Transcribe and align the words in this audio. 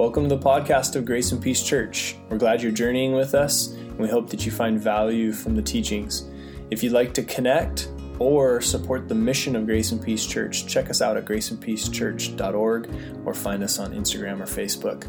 Welcome 0.00 0.30
to 0.30 0.34
the 0.34 0.42
podcast 0.42 0.96
of 0.96 1.04
Grace 1.04 1.30
and 1.30 1.42
Peace 1.42 1.62
Church. 1.62 2.16
We're 2.30 2.38
glad 2.38 2.62
you're 2.62 2.72
journeying 2.72 3.12
with 3.12 3.34
us, 3.34 3.72
and 3.72 3.98
we 3.98 4.08
hope 4.08 4.30
that 4.30 4.46
you 4.46 4.50
find 4.50 4.80
value 4.80 5.30
from 5.30 5.54
the 5.54 5.60
teachings. 5.60 6.26
If 6.70 6.82
you'd 6.82 6.94
like 6.94 7.12
to 7.12 7.22
connect 7.22 7.90
or 8.18 8.62
support 8.62 9.08
the 9.08 9.14
mission 9.14 9.54
of 9.56 9.66
Grace 9.66 9.92
and 9.92 10.02
Peace 10.02 10.24
Church, 10.24 10.66
check 10.66 10.88
us 10.88 11.02
out 11.02 11.18
at 11.18 11.26
graceandpeacechurch.org 11.26 12.90
or 13.26 13.34
find 13.34 13.62
us 13.62 13.78
on 13.78 13.92
Instagram 13.92 14.40
or 14.40 14.46
Facebook. 14.46 15.06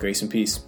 Grace 0.00 0.22
and 0.22 0.30
Peace. 0.30 0.64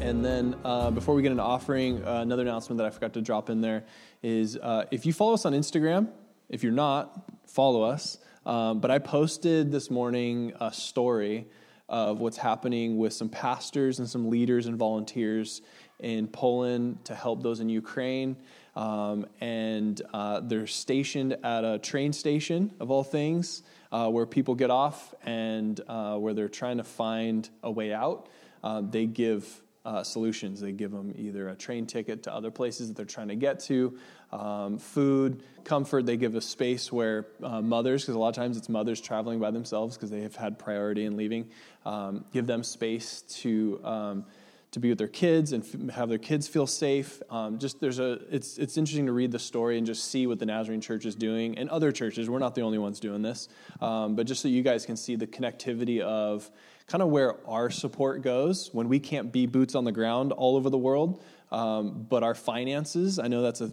And 0.00 0.24
then 0.24 0.56
uh, 0.64 0.90
before 0.90 1.14
we 1.14 1.22
get 1.22 1.30
into 1.30 1.44
offering, 1.44 2.04
uh, 2.04 2.22
another 2.22 2.42
announcement 2.42 2.78
that 2.78 2.86
I 2.88 2.90
forgot 2.90 3.12
to 3.12 3.22
drop 3.22 3.48
in 3.48 3.60
there 3.60 3.84
is 4.24 4.56
uh, 4.56 4.86
if 4.90 5.06
you 5.06 5.12
follow 5.12 5.34
us 5.34 5.46
on 5.46 5.52
Instagram, 5.52 6.08
if 6.48 6.64
you're 6.64 6.72
not, 6.72 7.30
follow 7.46 7.82
us. 7.82 8.18
Um, 8.46 8.80
but 8.80 8.90
I 8.90 8.98
posted 8.98 9.72
this 9.72 9.90
morning 9.90 10.52
a 10.60 10.72
story 10.72 11.46
of 11.88 12.20
what's 12.20 12.36
happening 12.36 12.98
with 12.98 13.12
some 13.12 13.28
pastors 13.28 13.98
and 13.98 14.08
some 14.08 14.28
leaders 14.28 14.66
and 14.66 14.76
volunteers 14.76 15.62
in 16.00 16.26
Poland 16.26 17.04
to 17.04 17.14
help 17.14 17.42
those 17.42 17.60
in 17.60 17.68
Ukraine. 17.68 18.36
Um, 18.76 19.26
and 19.40 20.00
uh, 20.12 20.40
they're 20.40 20.66
stationed 20.66 21.36
at 21.42 21.64
a 21.64 21.78
train 21.78 22.12
station, 22.12 22.74
of 22.80 22.90
all 22.90 23.04
things, 23.04 23.62
uh, 23.92 24.08
where 24.10 24.26
people 24.26 24.54
get 24.54 24.70
off 24.70 25.14
and 25.24 25.80
uh, 25.88 26.16
where 26.16 26.34
they're 26.34 26.48
trying 26.48 26.78
to 26.78 26.84
find 26.84 27.48
a 27.62 27.70
way 27.70 27.94
out. 27.94 28.28
Uh, 28.62 28.82
they 28.82 29.06
give 29.06 29.62
uh, 29.84 30.02
solutions. 30.02 30.60
They 30.60 30.72
give 30.72 30.90
them 30.90 31.12
either 31.16 31.48
a 31.48 31.54
train 31.54 31.86
ticket 31.86 32.22
to 32.24 32.34
other 32.34 32.50
places 32.50 32.88
that 32.88 32.96
they're 32.96 33.04
trying 33.04 33.28
to 33.28 33.36
get 33.36 33.60
to, 33.60 33.98
um, 34.34 34.78
food, 34.78 35.42
comfort. 35.64 36.06
They 36.06 36.16
give 36.16 36.34
a 36.34 36.40
space 36.40 36.92
where 36.92 37.26
uh, 37.42 37.62
mothers, 37.62 38.02
because 38.02 38.16
a 38.16 38.18
lot 38.18 38.28
of 38.28 38.34
times 38.34 38.56
it's 38.56 38.68
mothers 38.68 39.00
traveling 39.00 39.38
by 39.38 39.50
themselves 39.50 39.96
because 39.96 40.10
they 40.10 40.22
have 40.22 40.36
had 40.36 40.58
priority 40.58 41.04
in 41.04 41.16
leaving, 41.16 41.48
um, 41.86 42.24
give 42.32 42.46
them 42.46 42.62
space 42.62 43.22
to. 43.40 43.80
Um, 43.84 44.26
to 44.72 44.80
be 44.80 44.88
with 44.88 44.98
their 44.98 45.06
kids 45.06 45.52
and 45.52 45.62
f- 45.62 45.94
have 45.94 46.08
their 46.08 46.18
kids 46.18 46.48
feel 46.48 46.66
safe. 46.66 47.22
Um, 47.30 47.60
just 47.60 47.78
there's 47.78 48.00
a 48.00 48.18
it's 48.28 48.58
it's 48.58 48.76
interesting 48.76 49.06
to 49.06 49.12
read 49.12 49.30
the 49.30 49.38
story 49.38 49.78
and 49.78 49.86
just 49.86 50.10
see 50.10 50.26
what 50.26 50.40
the 50.40 50.46
Nazarene 50.46 50.80
Church 50.80 51.06
is 51.06 51.14
doing 51.14 51.56
and 51.56 51.70
other 51.70 51.92
churches. 51.92 52.28
We're 52.28 52.40
not 52.40 52.56
the 52.56 52.62
only 52.62 52.78
ones 52.78 52.98
doing 52.98 53.22
this, 53.22 53.48
um, 53.80 54.16
but 54.16 54.26
just 54.26 54.42
so 54.42 54.48
you 54.48 54.64
guys 54.64 54.84
can 54.84 54.96
see 54.96 55.14
the 55.14 55.28
connectivity 55.28 56.00
of 56.00 56.50
kind 56.88 57.02
of 57.02 57.10
where 57.10 57.36
our 57.48 57.70
support 57.70 58.22
goes 58.22 58.70
when 58.72 58.88
we 58.88 58.98
can't 58.98 59.30
be 59.30 59.46
boots 59.46 59.76
on 59.76 59.84
the 59.84 59.92
ground 59.92 60.32
all 60.32 60.56
over 60.56 60.68
the 60.70 60.78
world. 60.78 61.22
Um, 61.52 62.04
but 62.10 62.24
our 62.24 62.34
finances, 62.34 63.20
I 63.20 63.28
know 63.28 63.42
that's 63.42 63.60
a 63.60 63.70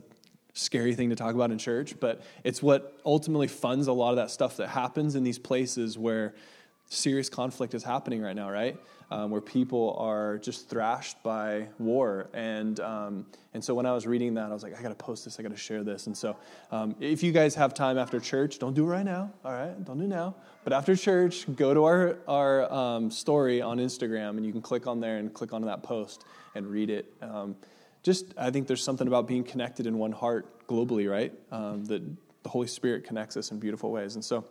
scary 0.54 0.94
thing 0.94 1.10
to 1.10 1.16
talk 1.16 1.36
about 1.36 1.52
in 1.52 1.58
church, 1.58 2.00
but 2.00 2.22
it's 2.44 2.62
what 2.62 3.00
ultimately 3.06 3.48
funds 3.48 3.88
a 3.88 3.94
lot 3.94 4.12
of 4.12 4.18
that 4.18 4.32
stuff 4.32 4.58
that 4.58 4.70
happens 4.70 5.16
in 5.16 5.24
these 5.24 5.40
places 5.40 5.98
where 5.98 6.34
serious 6.90 7.30
conflict 7.30 7.74
is 7.74 7.84
happening 7.84 8.22
right 8.22 8.36
now, 8.36 8.50
right? 8.50 8.78
um, 9.12 9.30
where 9.30 9.42
people 9.42 9.96
are 10.00 10.38
just 10.38 10.70
thrashed 10.70 11.22
by 11.22 11.68
war. 11.78 12.30
And, 12.34 12.80
um, 12.80 13.26
and 13.54 13.64
so 13.64 13.76
when 13.76 13.86
I 13.86 13.92
was 13.92 14.08
reading 14.08 14.34
that, 14.36 14.50
I 14.50 14.54
was 14.54 14.64
like, 14.64 14.78
I 14.78 14.82
got 14.82 14.90
to 14.90 14.96
post 14.96 15.26
this, 15.26 15.38
I 15.38 15.44
got 15.44 15.52
to 15.52 15.58
share 15.58 15.84
this. 15.84 16.08
And 16.08 16.18
so 16.18 16.38
um, 16.72 16.96
if 17.00 17.22
you 17.22 17.34
guys 17.34 17.54
have 17.56 17.74
time 17.74 17.98
after 17.98 18.20
church, 18.20 18.58
don't 18.58 18.74
do 18.74 18.86
it 18.86 18.88
right 18.88 19.06
now, 19.06 19.32
all 19.44 19.52
right? 19.52 19.84
Don't 19.84 20.00
do 20.00 20.08
now. 20.08 20.36
But 20.64 20.72
after 20.72 20.96
church, 20.96 21.54
go 21.56 21.74
to 21.74 21.84
our, 21.84 22.18
our 22.28 22.72
um, 22.72 23.12
story 23.12 23.62
on 23.62 23.80
Instagram, 23.80 24.38
and 24.38 24.46
you 24.46 24.54
can 24.54 24.62
click 24.62 24.88
on 24.88 25.02
there 25.02 25.18
and 25.18 25.34
click 25.34 25.52
on 25.52 25.64
that 25.64 25.84
post 25.84 26.24
and 26.56 26.66
read 26.68 26.90
it. 26.90 27.14
Just, 28.04 28.34
I 28.38 28.50
think 28.50 28.68
there's 28.68 28.84
something 28.84 29.08
about 29.08 29.28
being 29.28 29.44
connected 29.44 29.86
in 29.86 29.98
one 29.98 30.12
heart 30.12 30.68
globally, 30.68 31.10
right? 31.10 31.34
Um, 31.52 31.86
that 31.86 32.02
the 32.44 32.50
Holy 32.50 32.68
Spirit 32.68 33.04
connects 33.04 33.38
us 33.38 33.52
in 33.52 33.60
beautiful 33.60 33.92
ways. 33.92 34.16
And 34.16 34.26
so 34.26 34.46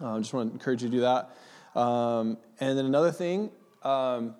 I 0.00 0.04
uh, 0.04 0.18
just 0.18 0.32
want 0.32 0.48
to 0.48 0.52
encourage 0.54 0.82
you 0.82 0.88
to 0.88 0.96
do 0.96 1.00
that. 1.02 1.30
Um, 1.78 2.38
and 2.60 2.78
then 2.78 2.86
another 2.86 3.12
thing 3.12 3.50
um, 3.82 4.34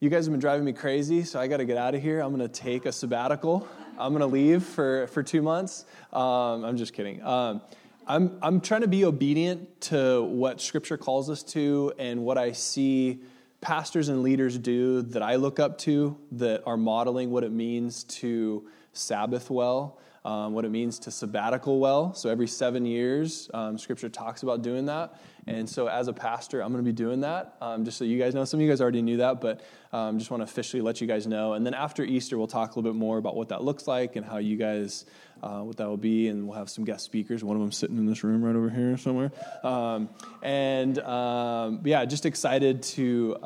you 0.00 0.10
guys 0.10 0.26
have 0.26 0.32
been 0.32 0.40
driving 0.40 0.64
me 0.64 0.72
crazy, 0.72 1.22
so 1.22 1.38
I 1.38 1.46
got 1.46 1.58
to 1.58 1.64
get 1.64 1.76
out 1.76 1.94
of 1.94 2.02
here. 2.02 2.20
I'm 2.20 2.34
going 2.34 2.48
to 2.48 2.52
take 2.52 2.86
a 2.86 2.92
sabbatical. 2.92 3.68
I'm 3.98 4.12
going 4.12 4.20
to 4.20 4.26
leave 4.26 4.64
for, 4.64 5.06
for 5.08 5.22
two 5.22 5.42
months. 5.42 5.84
Um, 6.12 6.64
I'm 6.64 6.76
just 6.76 6.92
kidding. 6.92 7.22
Um, 7.22 7.62
I'm, 8.06 8.36
I'm 8.42 8.60
trying 8.60 8.80
to 8.80 8.88
be 8.88 9.04
obedient 9.04 9.80
to 9.82 10.24
what 10.24 10.60
Scripture 10.60 10.96
calls 10.96 11.30
us 11.30 11.44
to 11.44 11.92
and 11.98 12.24
what 12.24 12.36
I 12.36 12.50
see 12.50 13.20
pastors 13.62 14.08
and 14.08 14.22
leaders 14.22 14.58
do 14.58 15.00
that 15.00 15.22
I 15.22 15.36
look 15.36 15.58
up 15.58 15.78
to 15.78 16.18
that 16.32 16.62
are 16.66 16.76
modeling 16.76 17.30
what 17.30 17.44
it 17.44 17.52
means 17.52 18.04
to 18.04 18.68
Sabbath 18.92 19.48
well 19.48 19.98
um, 20.24 20.52
what 20.52 20.64
it 20.64 20.70
means 20.70 20.98
to 21.00 21.10
sabbatical 21.10 21.80
well. 21.80 22.14
So 22.14 22.30
every 22.30 22.46
seven 22.46 22.86
years, 22.86 23.50
um, 23.52 23.76
Scripture 23.76 24.08
talks 24.08 24.42
about 24.42 24.62
doing 24.62 24.86
that. 24.86 25.14
And 25.48 25.68
so 25.68 25.88
as 25.88 26.06
a 26.06 26.12
pastor, 26.12 26.62
I'm 26.62 26.70
going 26.72 26.84
to 26.84 26.88
be 26.88 26.94
doing 26.94 27.20
that, 27.22 27.56
um, 27.60 27.84
just 27.84 27.98
so 27.98 28.04
you 28.04 28.16
guys 28.16 28.32
know. 28.32 28.44
Some 28.44 28.60
of 28.60 28.62
you 28.64 28.70
guys 28.70 28.80
already 28.80 29.02
knew 29.02 29.16
that, 29.16 29.40
but 29.40 29.60
um, 29.92 30.18
just 30.18 30.30
want 30.30 30.40
to 30.40 30.44
officially 30.44 30.80
let 30.80 31.00
you 31.00 31.08
guys 31.08 31.26
know. 31.26 31.54
And 31.54 31.66
then 31.66 31.74
after 31.74 32.04
Easter, 32.04 32.38
we'll 32.38 32.46
talk 32.46 32.70
a 32.70 32.78
little 32.78 32.92
bit 32.92 32.96
more 32.96 33.18
about 33.18 33.34
what 33.34 33.48
that 33.48 33.64
looks 33.64 33.88
like 33.88 34.14
and 34.14 34.24
how 34.24 34.36
you 34.36 34.56
guys, 34.56 35.04
uh, 35.42 35.60
what 35.62 35.76
that 35.78 35.88
will 35.88 35.96
be. 35.96 36.28
And 36.28 36.46
we'll 36.46 36.56
have 36.56 36.70
some 36.70 36.84
guest 36.84 37.04
speakers. 37.04 37.42
One 37.42 37.56
of 37.56 37.62
them 37.62 37.72
sitting 37.72 37.98
in 37.98 38.06
this 38.06 38.22
room 38.22 38.44
right 38.44 38.54
over 38.54 38.70
here 38.70 38.96
somewhere. 38.96 39.32
Um, 39.64 40.08
and 40.42 41.00
um, 41.00 41.80
yeah, 41.82 42.04
just 42.04 42.24
excited 42.24 42.84
to 42.84 43.36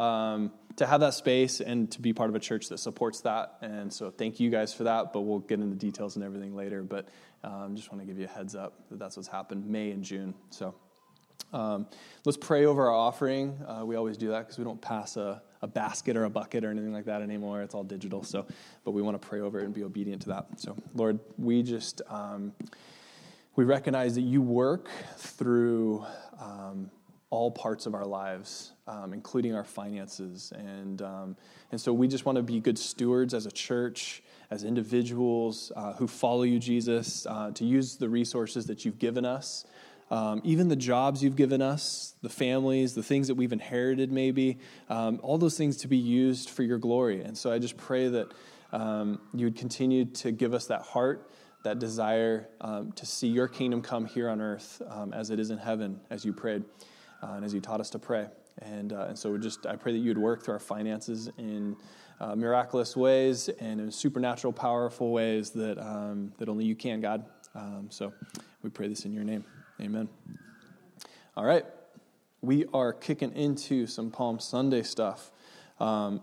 to 0.77 0.87
have 0.87 1.01
that 1.01 1.15
space 1.15 1.61
and 1.61 1.91
to 1.93 2.01
be 2.01 2.13
part 2.13 2.29
of 2.29 2.37
a 2.37 2.41
church 2.41 2.69
that 2.69 2.79
supports 2.79 3.23
that. 3.23 3.57
And 3.63 3.93
so 3.93 4.11
thank 4.11 4.39
you 4.39 4.51
guys 4.51 4.75
for 4.75 4.85
that, 4.85 5.13
but 5.13 5.23
we'll 5.23 5.39
get 5.39 5.61
into 5.61 5.77
details 5.77 6.17
and 6.17 6.25
everything 6.25 6.55
later. 6.55 6.83
But 6.83 7.09
um, 7.43 7.77
just 7.77 7.91
want 7.91 8.03
to 8.03 8.07
give 8.07 8.19
you 8.19 8.27
a 8.27 8.29
heads 8.29 8.55
up 8.55 8.89
that 8.91 8.99
that's 8.99 9.17
what's 9.17 9.29
happened 9.29 9.67
May 9.67 9.91
and 9.91 10.05
June. 10.05 10.35
So 10.51 10.75
um, 11.53 11.87
let's 12.25 12.37
pray 12.37 12.67
over 12.67 12.87
our 12.87 12.95
offering. 12.95 13.59
Uh, 13.67 13.85
we 13.87 13.97
always 13.97 14.17
do 14.17 14.29
that 14.29 14.41
because 14.41 14.59
we 14.59 14.65
don't 14.65 14.81
pass 14.81 15.17
a, 15.17 15.43
a, 15.63 15.67
basket 15.67 16.17
or 16.17 16.25
a 16.25 16.31
bucket 16.31 16.65
or 16.65 16.71
anything 16.71 16.93
like 16.93 17.05
that 17.07 17.23
anymore. 17.23 17.63
It's 17.63 17.75
all 17.75 17.85
digital. 17.85 18.23
So, 18.23 18.47
but 18.85 18.91
we 18.91 19.01
want 19.01 19.21
to 19.21 19.27
pray 19.27 19.41
over 19.41 19.61
it 19.61 19.65
and 19.65 19.73
be 19.73 19.85
obedient 19.85 20.23
to 20.23 20.29
that. 20.31 20.47
So, 20.57 20.77
Lord, 20.95 21.21
we 21.39 21.63
just 21.63 22.03
um, 22.09 22.53
we 23.55 23.65
recognize 23.65 24.17
that 24.17 24.23
you 24.23 24.43
work 24.43 24.91
through 25.17 26.05
um, 26.41 26.91
all 27.31 27.51
parts 27.51 27.87
of 27.87 27.95
our 27.95 28.05
lives, 28.05 28.73
um, 28.87 29.13
including 29.13 29.55
our 29.55 29.65
finances. 29.65 30.53
And, 30.57 31.03
um, 31.03 31.37
and 31.73 31.81
so 31.81 31.93
we 31.93 32.09
just 32.09 32.25
want 32.25 32.37
to 32.37 32.43
be 32.43 32.61
good 32.61 32.79
stewards 32.79 33.35
as 33.35 33.47
a 33.47 33.51
church, 33.51 34.23
as 34.51 34.65
individuals 34.65 35.73
uh, 35.75 35.95
who 35.95 36.07
follow 36.07 36.43
you, 36.43 36.59
Jesus, 36.59 37.27
uh, 37.27 37.51
to 37.53 37.65
use 37.65 37.97
the 37.97 38.09
resources 38.09 38.67
that 38.67 38.85
you've 38.85 38.99
given 38.99 39.25
us. 39.25 39.65
Um, 40.09 40.41
even 40.45 40.69
the 40.69 40.77
jobs 40.77 41.21
you've 41.21 41.35
given 41.35 41.61
us, 41.61 42.15
the 42.23 42.29
families, 42.29 42.95
the 42.95 43.03
things 43.03 43.27
that 43.27 43.35
we've 43.35 43.53
inherited, 43.53 44.13
maybe, 44.13 44.59
um, 44.89 45.19
all 45.23 45.37
those 45.37 45.57
things 45.59 45.79
to 45.79 45.89
be 45.89 45.97
used 45.97 46.51
for 46.51 46.63
your 46.63 46.79
glory. 46.79 47.23
And 47.23 47.37
so 47.37 47.51
I 47.51 47.59
just 47.59 47.77
pray 47.77 48.09
that 48.09 48.33
um, 48.73 49.21
you 49.35 49.47
would 49.47 49.57
continue 49.57 50.05
to 50.05 50.31
give 50.31 50.55
us 50.55 50.67
that 50.67 50.83
heart 50.83 51.29
that 51.65 51.81
desire 51.81 52.47
um, 52.61 52.93
to 52.93 53.05
see 53.05 53.27
your 53.27 53.49
kingdom 53.49 53.83
come 53.83 54.07
here 54.07 54.29
on 54.29 54.41
earth 54.41 54.81
as 55.13 55.31
it 55.31 55.41
is 55.41 55.51
in 55.51 55.59
heaven, 55.59 55.99
as 56.11 56.25
you 56.25 56.33
prayed 56.33 56.63
uh, 57.23 57.33
and 57.33 57.45
as 57.45 57.53
you 57.53 57.61
taught 57.61 57.81
us 57.81 57.91
to 57.91 57.99
pray. 57.99 58.29
And, 58.63 58.93
uh, 58.93 59.07
and 59.09 59.19
so 59.19 59.37
just 59.37 59.67
I 59.67 59.77
pray 59.77 59.93
that 59.93 59.99
you 59.99 60.09
would 60.09 60.19
work 60.19 60.43
through 60.43 60.55
our 60.55 60.61
finances 60.61 61.31
in 61.39 61.77
uh, 62.21 62.35
miraculous 62.35 62.97
ways 62.97 63.49
and 63.49 63.81
in 63.81 63.91
supernatural, 63.91 64.53
powerful 64.53 65.13
ways 65.13 65.51
that, 65.51 65.79
um, 65.79 66.33
that 66.39 66.49
only 66.49 66.65
you 66.65 66.75
can, 66.75 67.01
God. 67.01 67.25
Um, 67.55 67.89
so 67.91 68.13
we 68.63 68.71
pray 68.71 68.89
this 68.89 69.05
in 69.05 69.13
your 69.13 69.25
name. 69.25 69.45
Amen. 69.81 70.09
All 71.37 71.45
right. 71.45 71.65
We 72.41 72.65
are 72.73 72.93
kicking 72.93 73.33
into 73.33 73.87
some 73.87 74.11
Palm 74.11 74.39
Sunday 74.39 74.83
stuff. 74.83 75.31
Um, 75.79 76.23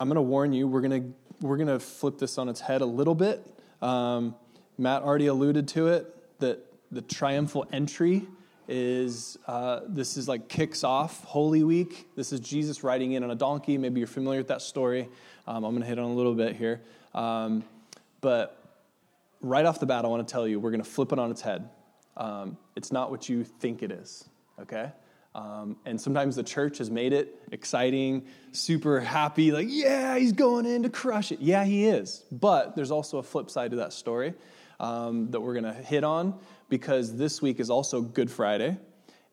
I'm 0.00 0.08
going 0.08 0.16
to 0.16 0.22
warn 0.22 0.52
you, 0.52 0.66
we're 0.68 0.80
going 0.80 1.02
to 1.02 1.14
we're 1.40 1.56
going 1.58 1.68
to 1.68 1.78
flip 1.78 2.18
this 2.18 2.38
on 2.38 2.48
its 2.48 2.60
head 2.60 2.80
a 2.80 2.86
little 2.86 3.14
bit. 3.14 3.46
Um, 3.82 4.34
Matt 4.78 5.02
already 5.02 5.26
alluded 5.26 5.68
to 5.68 5.88
it 5.88 6.38
that 6.40 6.60
the 6.90 7.02
triumphal 7.02 7.66
entry 7.72 8.26
is 8.68 9.38
uh, 9.46 9.80
this 9.86 10.16
is 10.16 10.28
like 10.28 10.48
kicks 10.48 10.84
off 10.84 11.24
Holy 11.24 11.62
Week. 11.62 12.08
This 12.16 12.32
is 12.32 12.40
Jesus 12.40 12.82
riding 12.82 13.12
in 13.12 13.22
on 13.22 13.30
a 13.30 13.34
donkey. 13.34 13.78
Maybe 13.78 14.00
you're 14.00 14.06
familiar 14.06 14.40
with 14.40 14.48
that 14.48 14.62
story. 14.62 15.08
Um, 15.46 15.64
I'm 15.64 15.72
going 15.72 15.82
to 15.82 15.88
hit 15.88 15.98
on 15.98 16.10
a 16.10 16.14
little 16.14 16.34
bit 16.34 16.56
here. 16.56 16.80
Um, 17.14 17.64
but 18.20 18.60
right 19.40 19.64
off 19.64 19.80
the 19.80 19.86
bat, 19.86 20.04
I 20.04 20.08
want 20.08 20.26
to 20.26 20.32
tell 20.32 20.48
you 20.48 20.58
we're 20.58 20.70
going 20.70 20.82
to 20.82 20.88
flip 20.88 21.12
it 21.12 21.18
on 21.18 21.30
its 21.30 21.40
head. 21.40 21.68
Um, 22.16 22.56
it's 22.74 22.90
not 22.90 23.10
what 23.10 23.28
you 23.28 23.44
think 23.44 23.82
it 23.82 23.92
is, 23.92 24.28
okay? 24.60 24.90
Um, 25.34 25.76
and 25.84 26.00
sometimes 26.00 26.34
the 26.34 26.42
church 26.42 26.78
has 26.78 26.90
made 26.90 27.12
it 27.12 27.38
exciting, 27.52 28.24
super 28.52 29.00
happy, 29.00 29.52
like, 29.52 29.66
yeah, 29.68 30.16
he's 30.16 30.32
going 30.32 30.64
in 30.64 30.82
to 30.84 30.88
crush 30.88 31.30
it. 31.30 31.40
Yeah, 31.40 31.64
he 31.64 31.86
is. 31.86 32.24
But 32.32 32.74
there's 32.74 32.90
also 32.90 33.18
a 33.18 33.22
flip 33.22 33.50
side 33.50 33.72
to 33.72 33.76
that 33.76 33.92
story 33.92 34.32
um, 34.80 35.30
that 35.30 35.40
we're 35.40 35.52
going 35.52 35.64
to 35.64 35.74
hit 35.74 36.04
on 36.04 36.38
because 36.68 37.16
this 37.16 37.40
week 37.40 37.60
is 37.60 37.70
also 37.70 38.00
Good 38.00 38.30
Friday, 38.30 38.76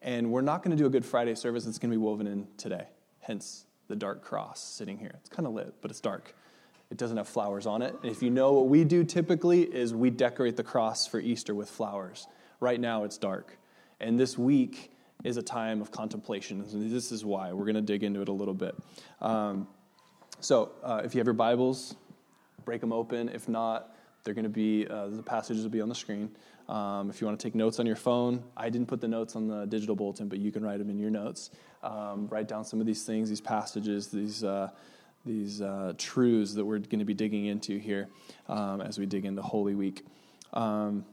and 0.01 0.31
we're 0.31 0.41
not 0.41 0.63
going 0.63 0.75
to 0.75 0.81
do 0.81 0.85
a 0.85 0.89
Good 0.89 1.05
Friday 1.05 1.35
service 1.35 1.65
that's 1.65 1.79
going 1.79 1.91
to 1.91 1.97
be 1.97 2.01
woven 2.01 2.27
in 2.27 2.47
today. 2.57 2.87
Hence 3.19 3.65
the 3.87 3.95
dark 3.95 4.23
cross 4.23 4.61
sitting 4.61 4.97
here. 4.97 5.13
It's 5.19 5.29
kind 5.29 5.47
of 5.47 5.53
lit, 5.53 5.73
but 5.81 5.91
it's 5.91 5.99
dark. 5.99 6.35
It 6.91 6.97
doesn't 6.97 7.17
have 7.17 7.27
flowers 7.27 7.65
on 7.65 7.81
it. 7.81 7.95
And 8.01 8.11
if 8.11 8.21
you 8.21 8.29
know 8.29 8.53
what 8.53 8.67
we 8.67 8.83
do 8.83 9.03
typically 9.03 9.63
is 9.63 9.93
we 9.93 10.09
decorate 10.09 10.55
the 10.55 10.63
cross 10.63 11.07
for 11.07 11.19
Easter 11.19 11.55
with 11.55 11.69
flowers. 11.69 12.27
Right 12.59 12.79
now 12.79 13.03
it's 13.03 13.17
dark. 13.17 13.57
And 13.99 14.19
this 14.19 14.37
week 14.37 14.91
is 15.23 15.37
a 15.37 15.41
time 15.41 15.81
of 15.81 15.91
contemplation. 15.91 16.61
And 16.61 16.91
this 16.91 17.11
is 17.11 17.25
why. 17.25 17.51
We're 17.51 17.65
going 17.65 17.75
to 17.75 17.81
dig 17.81 18.03
into 18.03 18.21
it 18.21 18.27
a 18.27 18.33
little 18.33 18.53
bit. 18.53 18.75
Um, 19.21 19.67
so 20.39 20.73
uh, 20.83 21.01
if 21.03 21.15
you 21.15 21.19
have 21.19 21.27
your 21.27 21.33
Bibles, 21.33 21.95
break 22.65 22.81
them 22.81 22.93
open. 22.93 23.29
If 23.29 23.47
not, 23.49 23.95
they're 24.23 24.33
going 24.33 24.43
to 24.43 24.49
be, 24.49 24.87
uh, 24.87 25.07
the 25.07 25.23
passages 25.23 25.63
will 25.63 25.71
be 25.71 25.81
on 25.81 25.89
the 25.89 25.95
screen. 25.95 26.29
Um, 26.69 27.09
if 27.09 27.19
you 27.19 27.27
want 27.27 27.39
to 27.39 27.43
take 27.43 27.55
notes 27.55 27.79
on 27.79 27.85
your 27.85 27.95
phone, 27.95 28.43
I 28.55 28.69
didn't 28.69 28.87
put 28.87 29.01
the 29.01 29.07
notes 29.07 29.35
on 29.35 29.47
the 29.47 29.65
digital 29.65 29.95
bulletin, 29.95 30.29
but 30.29 30.39
you 30.39 30.51
can 30.51 30.63
write 30.63 30.79
them 30.79 30.89
in 30.89 30.97
your 30.97 31.09
notes. 31.09 31.51
Um, 31.81 32.27
write 32.27 32.47
down 32.47 32.63
some 32.63 32.79
of 32.79 32.85
these 32.85 33.03
things, 33.03 33.29
these 33.29 33.41
passages, 33.41 34.07
these, 34.07 34.43
uh, 34.43 34.69
these 35.25 35.61
uh, 35.61 35.93
truths 35.97 36.53
that 36.53 36.63
we're 36.63 36.79
going 36.79 36.99
to 36.99 37.05
be 37.05 37.13
digging 37.13 37.45
into 37.45 37.77
here 37.77 38.07
um, 38.47 38.81
as 38.81 38.97
we 38.97 39.05
dig 39.05 39.25
into 39.25 39.41
Holy 39.41 39.75
Week. 39.75 40.05
Um, 40.53 41.05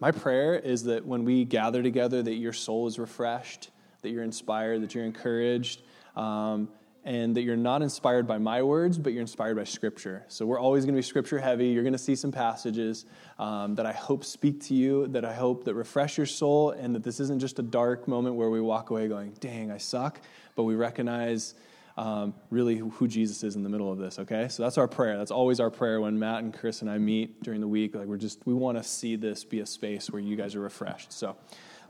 my 0.00 0.10
prayer 0.10 0.56
is 0.56 0.84
that 0.84 1.04
when 1.04 1.24
we 1.24 1.44
gather 1.44 1.82
together, 1.82 2.22
that 2.22 2.34
your 2.34 2.52
soul 2.52 2.86
is 2.86 2.98
refreshed, 2.98 3.70
that 4.02 4.10
you're 4.10 4.22
inspired, 4.22 4.82
that 4.82 4.94
you're 4.94 5.04
encouraged, 5.04 5.82
um, 6.16 6.68
and 7.08 7.34
that 7.34 7.40
you're 7.40 7.56
not 7.56 7.80
inspired 7.80 8.26
by 8.26 8.36
my 8.36 8.62
words, 8.62 8.98
but 8.98 9.14
you're 9.14 9.22
inspired 9.22 9.56
by 9.56 9.64
Scripture. 9.64 10.22
So 10.28 10.44
we're 10.44 10.60
always 10.60 10.84
going 10.84 10.94
to 10.94 10.98
be 10.98 11.02
Scripture 11.02 11.38
heavy. 11.38 11.68
You're 11.68 11.82
going 11.82 11.94
to 11.94 11.98
see 11.98 12.14
some 12.14 12.30
passages 12.30 13.06
um, 13.38 13.74
that 13.76 13.86
I 13.86 13.92
hope 13.92 14.26
speak 14.26 14.60
to 14.64 14.74
you, 14.74 15.06
that 15.08 15.24
I 15.24 15.32
hope 15.32 15.64
that 15.64 15.72
refresh 15.72 16.18
your 16.18 16.26
soul, 16.26 16.72
and 16.72 16.94
that 16.94 17.02
this 17.02 17.18
isn't 17.18 17.38
just 17.38 17.58
a 17.60 17.62
dark 17.62 18.08
moment 18.08 18.34
where 18.34 18.50
we 18.50 18.60
walk 18.60 18.90
away 18.90 19.08
going, 19.08 19.32
"Dang, 19.40 19.70
I 19.70 19.78
suck," 19.78 20.20
but 20.54 20.64
we 20.64 20.74
recognize. 20.74 21.54
Um, 21.96 22.32
really 22.50 22.76
who 22.76 23.08
Jesus 23.08 23.42
is 23.42 23.56
in 23.56 23.64
the 23.64 23.68
middle 23.68 23.90
of 23.90 23.98
this, 23.98 24.20
okay? 24.20 24.46
So 24.46 24.62
that's 24.62 24.78
our 24.78 24.86
prayer. 24.86 25.18
That's 25.18 25.32
always 25.32 25.58
our 25.58 25.68
prayer 25.68 26.00
when 26.00 26.16
Matt 26.16 26.44
and 26.44 26.54
Chris 26.54 26.80
and 26.80 26.88
I 26.88 26.96
meet 26.96 27.42
during 27.42 27.60
the 27.60 27.66
week. 27.66 27.96
Like, 27.96 28.06
we're 28.06 28.18
just, 28.18 28.38
we 28.46 28.54
want 28.54 28.78
to 28.78 28.84
see 28.84 29.16
this 29.16 29.42
be 29.42 29.58
a 29.58 29.66
space 29.66 30.08
where 30.08 30.22
you 30.22 30.36
guys 30.36 30.54
are 30.54 30.60
refreshed. 30.60 31.12
So 31.12 31.36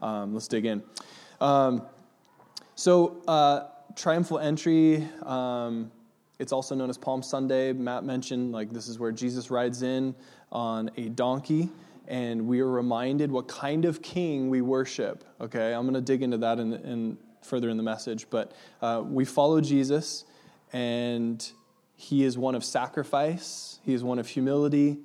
um, 0.00 0.32
let's 0.32 0.48
dig 0.48 0.64
in. 0.64 0.82
Um, 1.42 1.82
so, 2.74 3.20
uh, 3.28 3.64
triumphal 3.98 4.38
entry. 4.38 5.06
Um, 5.24 5.90
it's 6.38 6.52
also 6.52 6.74
known 6.74 6.88
as 6.88 6.96
Palm 6.96 7.22
Sunday. 7.22 7.72
Matt 7.72 8.04
mentioned 8.04 8.52
like 8.52 8.72
this 8.72 8.86
is 8.86 8.98
where 8.98 9.10
Jesus 9.10 9.50
rides 9.50 9.82
in 9.82 10.14
on 10.52 10.88
a 10.96 11.08
donkey, 11.08 11.68
and 12.06 12.46
we 12.46 12.60
are 12.60 12.70
reminded 12.70 13.32
what 13.32 13.48
kind 13.48 13.84
of 13.84 14.00
king 14.00 14.48
we 14.48 14.62
worship. 14.62 15.24
Okay, 15.40 15.74
I'm 15.74 15.82
going 15.82 15.94
to 15.94 16.00
dig 16.00 16.22
into 16.22 16.38
that 16.38 16.60
in, 16.60 16.74
in, 16.74 17.18
further 17.42 17.68
in 17.68 17.76
the 17.76 17.82
message, 17.82 18.28
but 18.30 18.52
uh, 18.80 19.02
we 19.04 19.24
follow 19.24 19.60
Jesus, 19.60 20.24
and 20.72 21.50
he 21.96 22.22
is 22.22 22.38
one 22.38 22.54
of 22.54 22.64
sacrifice. 22.64 23.80
He 23.82 23.94
is 23.94 24.04
one 24.04 24.20
of 24.20 24.28
humility, 24.28 24.98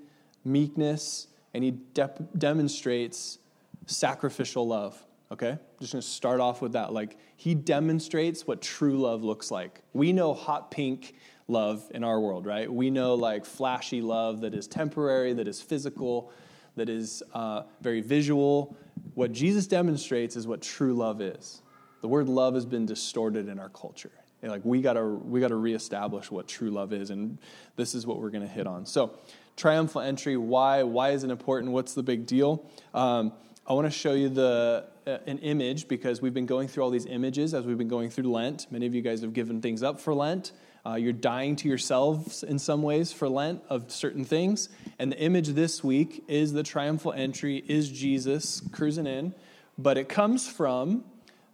meekness, 0.46 1.28
and 1.56 1.64
he 1.64 1.72
de- 1.96 2.28
demonstrates 2.38 3.40
sacrificial 3.88 4.68
love. 4.68 5.04
Okay? 5.32 5.58
Just 5.84 5.92
gonna 5.92 6.02
start 6.02 6.40
off 6.40 6.62
with 6.62 6.72
that. 6.72 6.94
Like, 6.94 7.18
he 7.36 7.54
demonstrates 7.54 8.48
what 8.48 8.62
true 8.62 8.98
love 8.98 9.22
looks 9.22 9.52
like. 9.52 9.82
We 9.92 10.14
know 10.14 10.34
hot 10.34 10.72
pink 10.72 11.14
love 11.50 11.84
in 11.94 12.06
our 12.06 12.22
world, 12.22 12.46
right? 12.46 12.72
We 12.72 12.90
know 12.90 13.16
like 13.16 13.44
flashy 13.44 14.02
love 14.02 14.40
that 14.42 14.54
is 14.54 14.66
temporary, 14.66 15.34
that 15.34 15.46
is 15.46 15.62
physical, 15.62 16.32
that 16.78 16.88
is 16.88 17.22
uh, 17.34 17.64
very 17.82 18.00
visual. 18.00 18.78
What 19.16 19.34
Jesus 19.34 19.68
demonstrates 19.68 20.38
is 20.38 20.48
what 20.48 20.62
true 20.62 20.94
love 20.94 21.20
is. 21.20 21.62
The 22.00 22.08
word 22.08 22.30
love 22.30 22.54
has 22.54 22.66
been 22.66 22.86
distorted 22.86 23.50
in 23.50 23.60
our 23.60 23.68
culture. 23.68 24.12
Like 24.42 24.64
we 24.64 24.82
gotta 24.82 25.06
we 25.06 25.42
gotta 25.42 25.58
reestablish 25.58 26.32
what 26.32 26.48
true 26.48 26.70
love 26.70 26.94
is, 26.94 27.10
and 27.10 27.38
this 27.76 27.94
is 27.94 28.08
what 28.08 28.22
we're 28.22 28.30
gonna 28.30 28.48
hit 28.48 28.68
on. 28.68 28.86
So, 28.86 29.18
triumphal 29.58 30.00
entry. 30.00 30.38
Why? 30.38 30.84
Why 30.84 31.10
is 31.10 31.26
it 31.26 31.30
important? 31.30 31.74
What's 31.74 31.94
the 31.94 32.04
big 32.04 32.26
deal? 32.26 32.66
Um, 32.94 33.34
I 33.68 33.74
want 33.74 33.88
to 33.88 33.92
show 33.92 34.14
you 34.14 34.30
the 34.30 34.86
an 35.06 35.40
image 35.40 35.88
because 35.88 36.22
we've 36.22 36.34
been 36.34 36.46
going 36.46 36.68
through 36.68 36.84
all 36.84 36.90
these 36.90 37.06
images 37.06 37.54
as 37.54 37.66
we've 37.66 37.78
been 37.78 37.88
going 37.88 38.10
through 38.10 38.32
Lent. 38.32 38.72
Many 38.72 38.86
of 38.86 38.96
you 38.96 39.02
guys 39.02 39.22
have 39.22 39.34
given 39.34 39.62
things 39.62 39.84
up 39.84 40.00
for 40.00 40.14
Lent. 40.14 40.52
Uh, 40.86 40.96
you're 40.96 41.14
dying 41.14 41.56
to 41.56 41.68
yourselves 41.70 42.44
in 42.44 42.60
some 42.60 42.82
ways 42.82 43.14
for 43.14 43.30
Lent 43.30 43.62
of 43.70 43.92
certain 43.92 44.26
things. 44.26 44.70
And 45.00 45.12
the 45.12 45.20
image 45.20 45.50
this 45.50 45.84
week 45.84 46.24
is 46.28 46.52
the 46.52 46.64
triumphal 46.64 47.14
entry, 47.14 47.64
is 47.68 47.90
Jesus 47.90 48.62
cruising 48.72 49.08
in. 49.08 49.34
But 49.78 49.98
it 49.98 50.10
comes 50.10 50.48
from 50.48 51.06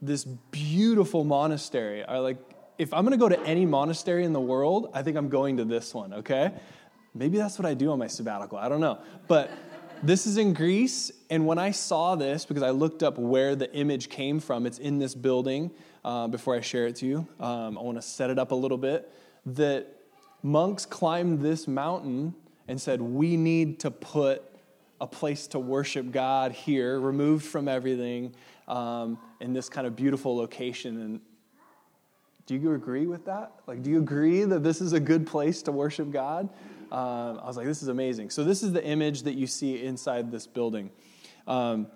this 0.01 0.23
beautiful 0.23 1.23
monastery. 1.23 2.03
I 2.03 2.17
like, 2.19 2.37
if 2.77 2.93
I'm 2.93 3.05
going 3.05 3.17
to 3.17 3.19
go 3.19 3.29
to 3.29 3.39
any 3.41 3.65
monastery 3.65 4.25
in 4.25 4.33
the 4.33 4.41
world, 4.41 4.89
I 4.93 5.03
think 5.03 5.15
I'm 5.17 5.29
going 5.29 5.57
to 5.57 5.65
this 5.65 5.93
one, 5.93 6.13
okay? 6.13 6.51
Maybe 7.13 7.37
that's 7.37 7.59
what 7.59 7.65
I 7.65 7.73
do 7.73 7.91
on 7.91 7.99
my 7.99 8.07
sabbatical. 8.07 8.57
I 8.57 8.69
don't 8.69 8.81
know. 8.81 8.99
But 9.27 9.51
this 10.03 10.25
is 10.25 10.37
in 10.37 10.53
Greece, 10.53 11.11
and 11.29 11.45
when 11.45 11.57
I 11.57 11.71
saw 11.71 12.15
this, 12.15 12.45
because 12.45 12.63
I 12.63 12.69
looked 12.69 13.03
up 13.03 13.17
where 13.17 13.55
the 13.55 13.73
image 13.73 14.09
came 14.09 14.39
from, 14.39 14.65
it's 14.65 14.79
in 14.79 14.99
this 14.99 15.15
building. 15.15 15.71
Uh, 16.03 16.27
before 16.27 16.55
I 16.55 16.61
share 16.61 16.87
it 16.87 16.95
to 16.97 17.05
you, 17.05 17.27
um, 17.39 17.77
I 17.77 17.81
want 17.81 17.97
to 17.97 18.01
set 18.01 18.29
it 18.29 18.39
up 18.39 18.51
a 18.51 18.55
little 18.55 18.77
bit. 18.77 19.11
That 19.45 19.87
monks 20.41 20.85
climbed 20.85 21.41
this 21.41 21.67
mountain 21.67 22.33
and 22.67 22.79
said, 22.79 23.01
We 23.01 23.35
need 23.35 23.79
to 23.81 23.91
put 23.91 24.43
a 25.01 25.07
place 25.07 25.47
to 25.47 25.59
worship 25.59 26.11
God 26.11 26.51
here, 26.51 26.99
removed 26.99 27.45
from 27.45 27.67
everything, 27.67 28.33
um, 28.67 29.17
in 29.41 29.53
this 29.53 29.67
kind 29.67 29.85
of 29.85 29.95
beautiful 29.95 30.35
location. 30.35 31.01
And 31.01 31.21
do 32.45 32.55
you 32.55 32.73
agree 32.73 33.07
with 33.07 33.25
that? 33.25 33.51
Like, 33.67 33.83
do 33.83 33.89
you 33.89 33.99
agree 33.99 34.43
that 34.43 34.63
this 34.63 34.81
is 34.81 34.93
a 34.93 34.99
good 34.99 35.27
place 35.27 35.61
to 35.63 35.71
worship 35.71 36.11
God? 36.11 36.49
Um, 36.91 37.39
I 37.41 37.45
was 37.47 37.57
like, 37.57 37.65
this 37.65 37.81
is 37.81 37.87
amazing. 37.87 38.29
So, 38.29 38.43
this 38.43 38.63
is 38.63 38.71
the 38.71 38.83
image 38.83 39.23
that 39.23 39.35
you 39.35 39.47
see 39.47 39.83
inside 39.83 40.31
this 40.31 40.47
building. 40.47 40.89
Um, 41.47 41.87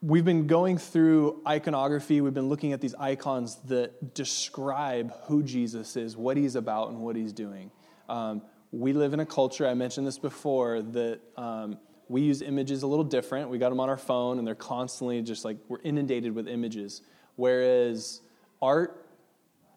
we've 0.00 0.24
been 0.24 0.46
going 0.46 0.78
through 0.78 1.42
iconography. 1.46 2.20
We've 2.20 2.34
been 2.34 2.48
looking 2.48 2.72
at 2.72 2.80
these 2.80 2.94
icons 2.94 3.56
that 3.66 4.14
describe 4.14 5.14
who 5.24 5.42
Jesus 5.42 5.96
is, 5.96 6.16
what 6.16 6.36
he's 6.36 6.56
about, 6.56 6.90
and 6.90 7.00
what 7.00 7.16
he's 7.16 7.32
doing. 7.32 7.70
Um, 8.08 8.42
we 8.70 8.92
live 8.92 9.14
in 9.14 9.20
a 9.20 9.26
culture, 9.26 9.66
I 9.66 9.74
mentioned 9.74 10.06
this 10.06 10.18
before, 10.18 10.82
that 10.82 11.20
um, 11.36 11.78
we 12.08 12.22
use 12.22 12.42
images 12.42 12.82
a 12.82 12.86
little 12.86 13.04
different. 13.04 13.48
We 13.48 13.58
got 13.58 13.70
them 13.70 13.80
on 13.80 13.88
our 13.88 13.96
phone, 13.96 14.38
and 14.38 14.46
they're 14.46 14.54
constantly 14.54 15.22
just 15.22 15.44
like 15.44 15.56
we're 15.68 15.80
inundated 15.82 16.34
with 16.34 16.48
images. 16.48 17.02
Whereas 17.36 18.20
art, 18.60 19.06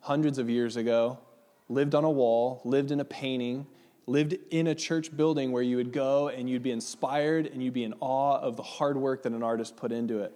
hundreds 0.01 0.39
of 0.39 0.49
years 0.49 0.75
ago, 0.75 1.19
lived 1.69 1.95
on 1.95 2.03
a 2.03 2.09
wall, 2.09 2.61
lived 2.63 2.91
in 2.91 2.99
a 2.99 3.05
painting, 3.05 3.67
lived 4.05 4.35
in 4.51 4.67
a 4.67 4.75
church 4.75 5.15
building 5.15 5.51
where 5.51 5.61
you 5.61 5.75
would 5.75 5.91
go 5.91 6.29
and 6.29 6.49
you'd 6.49 6.63
be 6.63 6.71
inspired 6.71 7.45
and 7.47 7.61
you'd 7.61 7.73
be 7.73 7.83
in 7.83 7.93
awe 7.99 8.39
of 8.39 8.55
the 8.55 8.63
hard 8.63 8.97
work 8.97 9.23
that 9.23 9.33
an 9.33 9.43
artist 9.43 9.75
put 9.75 9.91
into 9.91 10.19
it. 10.19 10.33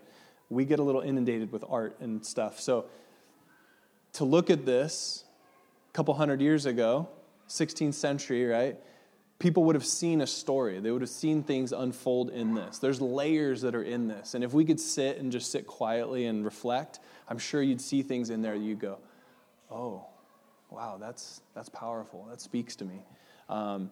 We 0.50 0.66
get 0.66 0.80
a 0.80 0.84
little 0.84 1.02
inundated 1.02 1.52
with 1.52 1.64
art 1.70 1.98
and 2.02 2.26
stuff. 2.26 2.60
So 2.60 2.86
to 4.14 4.26
look 4.26 4.50
at 4.50 4.66
this 4.66 5.24
a 5.90 5.94
couple 5.94 6.14
hundred 6.14 6.42
years 6.42 6.66
ago, 6.66 7.08
16th 7.48 7.94
century, 7.94 8.46
right? 8.46 8.78
People 9.40 9.64
would 9.64 9.76
have 9.76 9.86
seen 9.86 10.22
a 10.22 10.28
story. 10.28 10.80
They 10.80 10.92
would 10.92 11.02
have 11.02 11.10
seen 11.10 11.42
things 11.42 11.72
unfold 11.72 12.30
in 12.30 12.54
this. 12.54 12.78
There's 12.78 13.02
layers 13.02 13.62
that 13.62 13.74
are 13.74 13.84
in 13.84 14.08
this. 14.08 14.34
And 14.36 14.44
if 14.44 14.54
we 14.54 14.66
could 14.66 14.80
sit 14.80 15.18
and 15.18 15.32
just 15.32 15.52
sit 15.52 15.66
quietly 15.66 16.26
and 16.26 16.46
reflect, 16.46 17.00
I'm 17.28 17.40
sure 17.40 17.62
you'd 17.62 17.82
see 17.82 18.04
things 18.04 18.30
in 18.30 18.42
there 18.42 18.56
you 18.56 18.76
go, 18.76 19.00
oh, 19.72 20.06
wow, 20.72 20.98
that's, 21.00 21.42
that's 21.54 21.70
powerful. 21.70 22.26
That 22.30 22.42
speaks 22.42 22.76
to 22.78 22.86
me. 22.86 23.04
Um, 23.50 23.92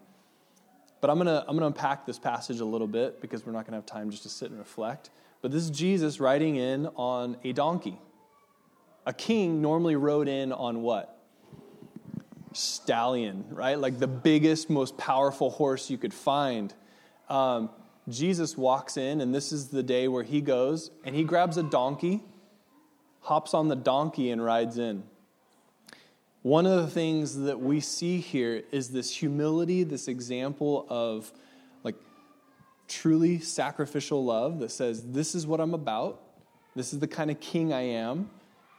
but 1.01 1.09
I'm 1.09 1.17
going 1.17 1.27
to 1.27 1.45
I'm 1.48 1.55
gonna 1.55 1.67
unpack 1.67 2.05
this 2.05 2.19
passage 2.19 2.59
a 2.59 2.65
little 2.65 2.88
bit 2.88 3.21
because 3.21 3.45
we're 3.45 3.51
not 3.51 3.65
going 3.65 3.71
to 3.71 3.77
have 3.77 3.86
time 3.86 4.09
just 4.09 4.24
to 4.24 4.29
sit 4.29 4.50
and 4.50 4.59
reflect. 4.59 5.12
But 5.41 5.51
this 5.51 5.63
is 5.63 5.69
Jesus 5.69 6.19
riding 6.19 6.57
in 6.57 6.88
on 6.95 7.38
a 7.43 7.53
donkey. 7.53 8.00
A 9.05 9.13
king 9.13 9.62
normally 9.62 9.95
rode 9.95 10.27
in 10.27 10.51
on 10.51 10.81
what? 10.81 11.17
Stallion, 12.51 13.45
right? 13.50 13.79
Like 13.79 14.00
the 14.00 14.07
biggest, 14.07 14.69
most 14.69 14.98
powerful 14.98 15.50
horse 15.50 15.89
you 15.89 15.98
could 15.98 16.13
find. 16.13 16.74
Um, 17.29 17.69
Jesus 18.09 18.57
walks 18.57 18.98
in, 18.98 19.21
and 19.21 19.33
this 19.33 19.51
is 19.51 19.69
the 19.69 19.83
day 19.83 20.07
where 20.07 20.24
he 20.24 20.41
goes 20.41 20.91
and 21.05 21.15
he 21.15 21.24
grabs 21.24 21.57
a 21.57 21.63
donkey, 21.63 22.21
hops 23.21 23.53
on 23.53 23.67
the 23.67 23.75
donkey, 23.75 24.31
and 24.31 24.43
rides 24.43 24.77
in. 24.77 25.03
One 26.41 26.65
of 26.65 26.81
the 26.81 26.88
things 26.88 27.36
that 27.39 27.60
we 27.60 27.81
see 27.81 28.19
here 28.19 28.63
is 28.72 28.89
this 28.89 29.13
humility, 29.13 29.84
this 29.84 30.08
example 30.08 30.86
of 30.89 31.31
like 31.84 31.96
truly 32.88 33.39
sacrificial 33.39 34.24
love 34.24 34.60
that 34.60 34.72
says, 34.72 35.03
This 35.12 35.36
is 35.36 35.46
what 35.46 35.60
I'm 35.60 35.74
about. 35.74 36.22
This 36.75 36.93
is 36.93 37.00
the 37.00 37.08
kind 37.08 37.29
of 37.29 37.41
king 37.41 37.74
I 37.74 37.81
am. 37.81 38.29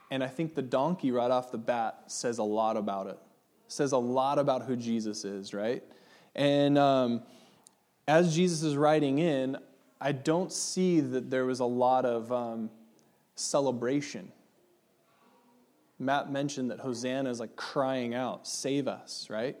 And 0.09 0.23
I 0.23 0.27
think 0.27 0.55
the 0.55 0.63
donkey, 0.63 1.11
right 1.11 1.29
off 1.29 1.51
the 1.51 1.57
bat, 1.57 2.03
says 2.07 2.39
a 2.39 2.43
lot 2.43 2.77
about 2.77 3.07
it. 3.07 3.19
Says 3.67 3.91
a 3.91 3.97
lot 3.97 4.39
about 4.39 4.63
who 4.63 4.75
Jesus 4.75 5.23
is, 5.23 5.53
right? 5.53 5.83
And 6.35 6.77
um, 6.77 7.21
as 8.07 8.35
Jesus 8.35 8.63
is 8.63 8.75
riding 8.75 9.19
in, 9.19 9.57
I 10.01 10.13
don't 10.13 10.51
see 10.51 10.99
that 10.99 11.29
there 11.29 11.45
was 11.45 11.59
a 11.59 11.65
lot 11.65 12.05
of 12.05 12.31
um, 12.31 12.71
celebration 13.35 14.31
Matt 16.01 16.31
mentioned 16.31 16.71
that 16.71 16.79
Hosanna 16.79 17.29
is 17.29 17.39
like 17.39 17.55
crying 17.55 18.13
out, 18.13 18.47
save 18.47 18.87
us, 18.87 19.27
right? 19.29 19.55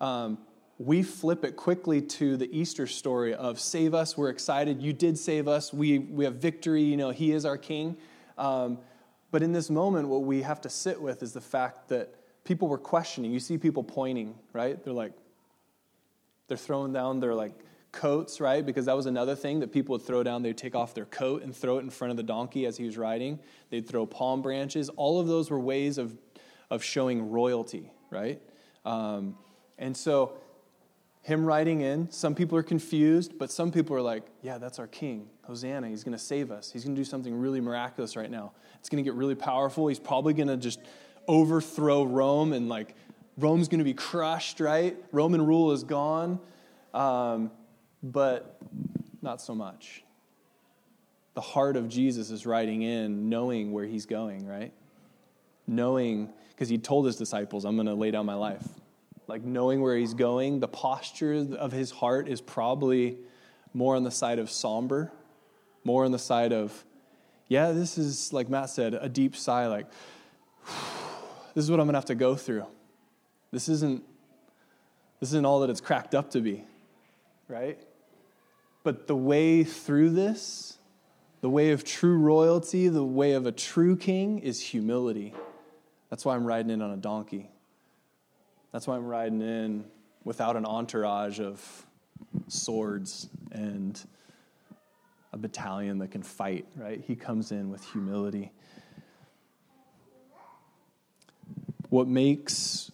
Um, 0.00 0.38
we 0.78 1.02
flip 1.02 1.44
it 1.44 1.56
quickly 1.56 2.00
to 2.02 2.36
the 2.36 2.48
Easter 2.56 2.86
story 2.86 3.34
of 3.34 3.60
save 3.60 3.94
us, 3.94 4.16
we're 4.16 4.30
excited, 4.30 4.82
you 4.82 4.92
did 4.92 5.18
save 5.18 5.46
us, 5.46 5.72
we, 5.72 5.98
we 5.98 6.24
have 6.24 6.36
victory, 6.36 6.82
you 6.82 6.96
know, 6.96 7.10
he 7.10 7.32
is 7.32 7.44
our 7.44 7.58
king. 7.58 7.96
Um, 8.38 8.78
but 9.30 9.42
in 9.42 9.52
this 9.52 9.70
moment, 9.70 10.08
what 10.08 10.22
we 10.22 10.42
have 10.42 10.60
to 10.62 10.68
sit 10.68 11.00
with 11.00 11.22
is 11.22 11.32
the 11.32 11.40
fact 11.40 11.88
that 11.88 12.14
people 12.44 12.68
were 12.68 12.78
questioning. 12.78 13.32
You 13.32 13.40
see 13.40 13.58
people 13.58 13.82
pointing, 13.82 14.34
right? 14.52 14.82
They're 14.84 14.92
like, 14.92 15.12
they're 16.46 16.56
throwing 16.56 16.92
down 16.92 17.20
their 17.20 17.34
like 17.34 17.54
coats, 17.94 18.40
right? 18.40 18.64
Because 18.64 18.84
that 18.86 18.96
was 18.96 19.06
another 19.06 19.34
thing 19.34 19.60
that 19.60 19.72
people 19.72 19.94
would 19.94 20.02
throw 20.02 20.22
down. 20.22 20.42
They'd 20.42 20.58
take 20.58 20.74
off 20.74 20.92
their 20.92 21.06
coat 21.06 21.42
and 21.42 21.56
throw 21.56 21.78
it 21.78 21.82
in 21.82 21.90
front 21.90 22.10
of 22.10 22.16
the 22.16 22.22
donkey 22.22 22.66
as 22.66 22.76
he 22.76 22.84
was 22.84 22.98
riding. 22.98 23.38
They'd 23.70 23.88
throw 23.88 24.04
palm 24.04 24.42
branches. 24.42 24.88
All 24.90 25.20
of 25.20 25.26
those 25.26 25.50
were 25.50 25.60
ways 25.60 25.96
of, 25.96 26.16
of 26.70 26.82
showing 26.82 27.30
royalty, 27.30 27.90
right? 28.10 28.42
Um, 28.84 29.36
and 29.78 29.96
so, 29.96 30.36
him 31.22 31.46
riding 31.46 31.80
in, 31.80 32.10
some 32.10 32.34
people 32.34 32.58
are 32.58 32.62
confused, 32.62 33.38
but 33.38 33.50
some 33.50 33.72
people 33.72 33.96
are 33.96 34.02
like, 34.02 34.24
yeah, 34.42 34.58
that's 34.58 34.78
our 34.78 34.86
king. 34.86 35.28
Hosanna. 35.44 35.88
He's 35.88 36.04
going 36.04 36.16
to 36.16 36.22
save 36.22 36.50
us. 36.50 36.70
He's 36.70 36.84
going 36.84 36.94
to 36.94 37.00
do 37.00 37.04
something 37.04 37.34
really 37.34 37.62
miraculous 37.62 38.14
right 38.14 38.30
now. 38.30 38.52
It's 38.78 38.90
going 38.90 39.02
to 39.02 39.08
get 39.08 39.16
really 39.16 39.34
powerful. 39.34 39.86
He's 39.86 39.98
probably 39.98 40.34
going 40.34 40.48
to 40.48 40.58
just 40.58 40.80
overthrow 41.26 42.04
Rome 42.04 42.52
and 42.52 42.68
like 42.68 42.94
Rome's 43.38 43.68
going 43.68 43.78
to 43.78 43.84
be 43.84 43.94
crushed, 43.94 44.60
right? 44.60 44.96
Roman 45.12 45.44
rule 45.44 45.72
is 45.72 45.82
gone. 45.82 46.40
Um, 46.92 47.50
but 48.04 48.58
not 49.22 49.40
so 49.40 49.54
much. 49.54 50.04
The 51.32 51.40
heart 51.40 51.76
of 51.76 51.88
Jesus 51.88 52.30
is 52.30 52.46
riding 52.46 52.82
in, 52.82 53.30
knowing 53.30 53.72
where 53.72 53.86
he's 53.86 54.06
going, 54.06 54.46
right? 54.46 54.72
Knowing, 55.66 56.30
because 56.50 56.68
he 56.68 56.78
told 56.78 57.06
his 57.06 57.16
disciples, 57.16 57.64
I'm 57.64 57.74
going 57.76 57.86
to 57.86 57.94
lay 57.94 58.10
down 58.10 58.26
my 58.26 58.34
life. 58.34 58.62
Like 59.26 59.42
knowing 59.42 59.80
where 59.80 59.96
he's 59.96 60.12
going, 60.12 60.60
the 60.60 60.68
posture 60.68 61.46
of 61.58 61.72
his 61.72 61.90
heart 61.90 62.28
is 62.28 62.42
probably 62.42 63.16
more 63.72 63.96
on 63.96 64.04
the 64.04 64.10
side 64.10 64.38
of 64.38 64.50
somber, 64.50 65.10
more 65.82 66.04
on 66.04 66.12
the 66.12 66.18
side 66.18 66.52
of, 66.52 66.84
yeah, 67.48 67.72
this 67.72 67.96
is, 67.96 68.32
like 68.32 68.50
Matt 68.50 68.68
said, 68.68 68.94
a 68.94 69.08
deep 69.08 69.34
sigh, 69.34 69.66
like, 69.66 69.86
this 71.54 71.64
is 71.64 71.70
what 71.70 71.80
I'm 71.80 71.86
going 71.86 71.94
to 71.94 71.98
have 71.98 72.04
to 72.06 72.14
go 72.14 72.36
through. 72.36 72.66
This 73.50 73.70
isn't, 73.70 74.04
this 75.20 75.30
isn't 75.30 75.46
all 75.46 75.60
that 75.60 75.70
it's 75.70 75.80
cracked 75.80 76.14
up 76.14 76.30
to 76.32 76.40
be, 76.40 76.64
right? 77.48 77.80
But 78.84 79.06
the 79.06 79.16
way 79.16 79.64
through 79.64 80.10
this, 80.10 80.78
the 81.40 81.50
way 81.50 81.72
of 81.72 81.84
true 81.84 82.18
royalty, 82.18 82.88
the 82.88 83.02
way 83.02 83.32
of 83.32 83.46
a 83.46 83.52
true 83.52 83.96
king 83.96 84.38
is 84.38 84.60
humility. 84.60 85.34
That's 86.10 86.24
why 86.24 86.36
I'm 86.36 86.44
riding 86.44 86.70
in 86.70 86.82
on 86.82 86.90
a 86.90 86.96
donkey. 86.96 87.50
That's 88.72 88.86
why 88.86 88.96
I'm 88.96 89.06
riding 89.06 89.40
in 89.40 89.86
without 90.22 90.56
an 90.56 90.66
entourage 90.66 91.40
of 91.40 91.86
swords 92.48 93.28
and 93.52 93.98
a 95.32 95.38
battalion 95.38 95.98
that 95.98 96.10
can 96.10 96.22
fight, 96.22 96.66
right? 96.76 97.02
He 97.06 97.16
comes 97.16 97.52
in 97.52 97.70
with 97.70 97.82
humility. 97.90 98.52
What 101.88 102.06
makes 102.06 102.92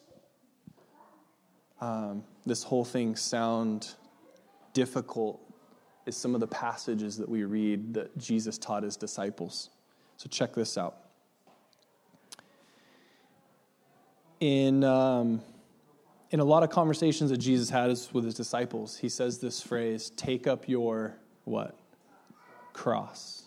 um, 1.81 2.23
this 2.47 2.63
whole 2.63 2.85
thing 2.85 3.17
sound 3.17 3.89
difficult 4.73 5.50
is 6.11 6.17
some 6.17 6.35
of 6.35 6.41
the 6.41 6.47
passages 6.47 7.17
that 7.17 7.29
we 7.29 7.45
read 7.45 7.95
that 7.95 8.17
Jesus 8.19 8.59
taught 8.59 8.83
his 8.83 8.97
disciples. 8.97 9.71
So 10.17 10.29
check 10.29 10.53
this 10.53 10.77
out. 10.77 10.97
In, 14.41 14.83
um, 14.83 15.41
in 16.33 16.41
a 16.41 16.45
lot 16.45 16.63
of 16.65 16.71
conversations 16.71 17.31
that 17.31 17.39
Jesus 17.39 17.71
has 17.71 18.13
with 18.13 18.25
his 18.25 18.35
disciples, 18.35 18.97
he 18.97 19.09
says 19.09 19.39
this 19.39 19.63
phrase 19.63 20.11
take 20.11 20.47
up 20.47 20.69
your 20.69 21.15
what? 21.45 21.77
Cross. 22.73 23.45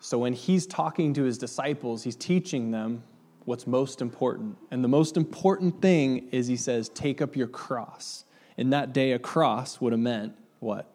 So 0.00 0.18
when 0.18 0.32
he's 0.32 0.66
talking 0.66 1.12
to 1.14 1.22
his 1.22 1.36
disciples, 1.36 2.02
he's 2.02 2.16
teaching 2.16 2.70
them 2.70 3.02
what's 3.44 3.66
most 3.66 4.00
important. 4.00 4.56
And 4.70 4.82
the 4.82 4.88
most 4.88 5.16
important 5.16 5.82
thing 5.82 6.28
is 6.30 6.46
he 6.46 6.56
says, 6.56 6.88
take 6.88 7.20
up 7.20 7.36
your 7.36 7.48
cross. 7.48 8.24
In 8.56 8.70
that 8.70 8.92
day, 8.92 9.12
a 9.12 9.18
cross 9.18 9.80
would 9.80 9.92
have 9.92 10.00
meant 10.00 10.34
what? 10.60 10.88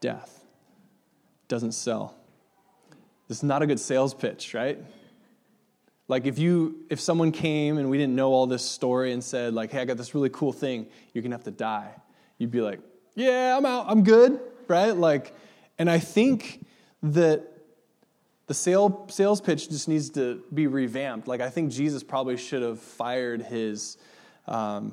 Death. 0.00 0.44
Doesn't 1.48 1.72
sell. 1.72 2.14
This 3.28 3.38
is 3.38 3.42
not 3.42 3.62
a 3.62 3.66
good 3.66 3.80
sales 3.80 4.14
pitch, 4.14 4.54
right? 4.54 4.78
Like 6.08 6.26
if 6.26 6.38
you 6.38 6.84
if 6.90 7.00
someone 7.00 7.32
came 7.32 7.78
and 7.78 7.88
we 7.88 7.96
didn't 7.96 8.14
know 8.14 8.32
all 8.32 8.46
this 8.46 8.62
story 8.62 9.12
and 9.12 9.22
said 9.22 9.54
like, 9.54 9.70
"Hey, 9.70 9.80
I 9.80 9.84
got 9.84 9.96
this 9.96 10.14
really 10.14 10.28
cool 10.30 10.52
thing. 10.52 10.86
You're 11.12 11.22
going 11.22 11.30
to 11.30 11.36
have 11.36 11.44
to 11.44 11.50
die." 11.50 11.90
You'd 12.38 12.50
be 12.50 12.60
like, 12.60 12.80
"Yeah, 13.14 13.56
I'm 13.56 13.64
out. 13.64 13.86
I'm 13.88 14.02
good." 14.02 14.40
Right? 14.68 14.90
Like 14.94 15.34
and 15.78 15.90
I 15.90 15.98
think 15.98 16.64
that 17.02 17.42
the 18.46 18.54
sale, 18.54 19.06
sales 19.10 19.40
pitch 19.40 19.68
just 19.68 19.88
needs 19.88 20.10
to 20.10 20.42
be 20.52 20.66
revamped. 20.66 21.26
Like 21.26 21.40
I 21.40 21.48
think 21.48 21.72
Jesus 21.72 22.02
probably 22.02 22.36
should 22.36 22.62
have 22.62 22.80
fired 22.80 23.42
his 23.42 23.96
um, 24.46 24.92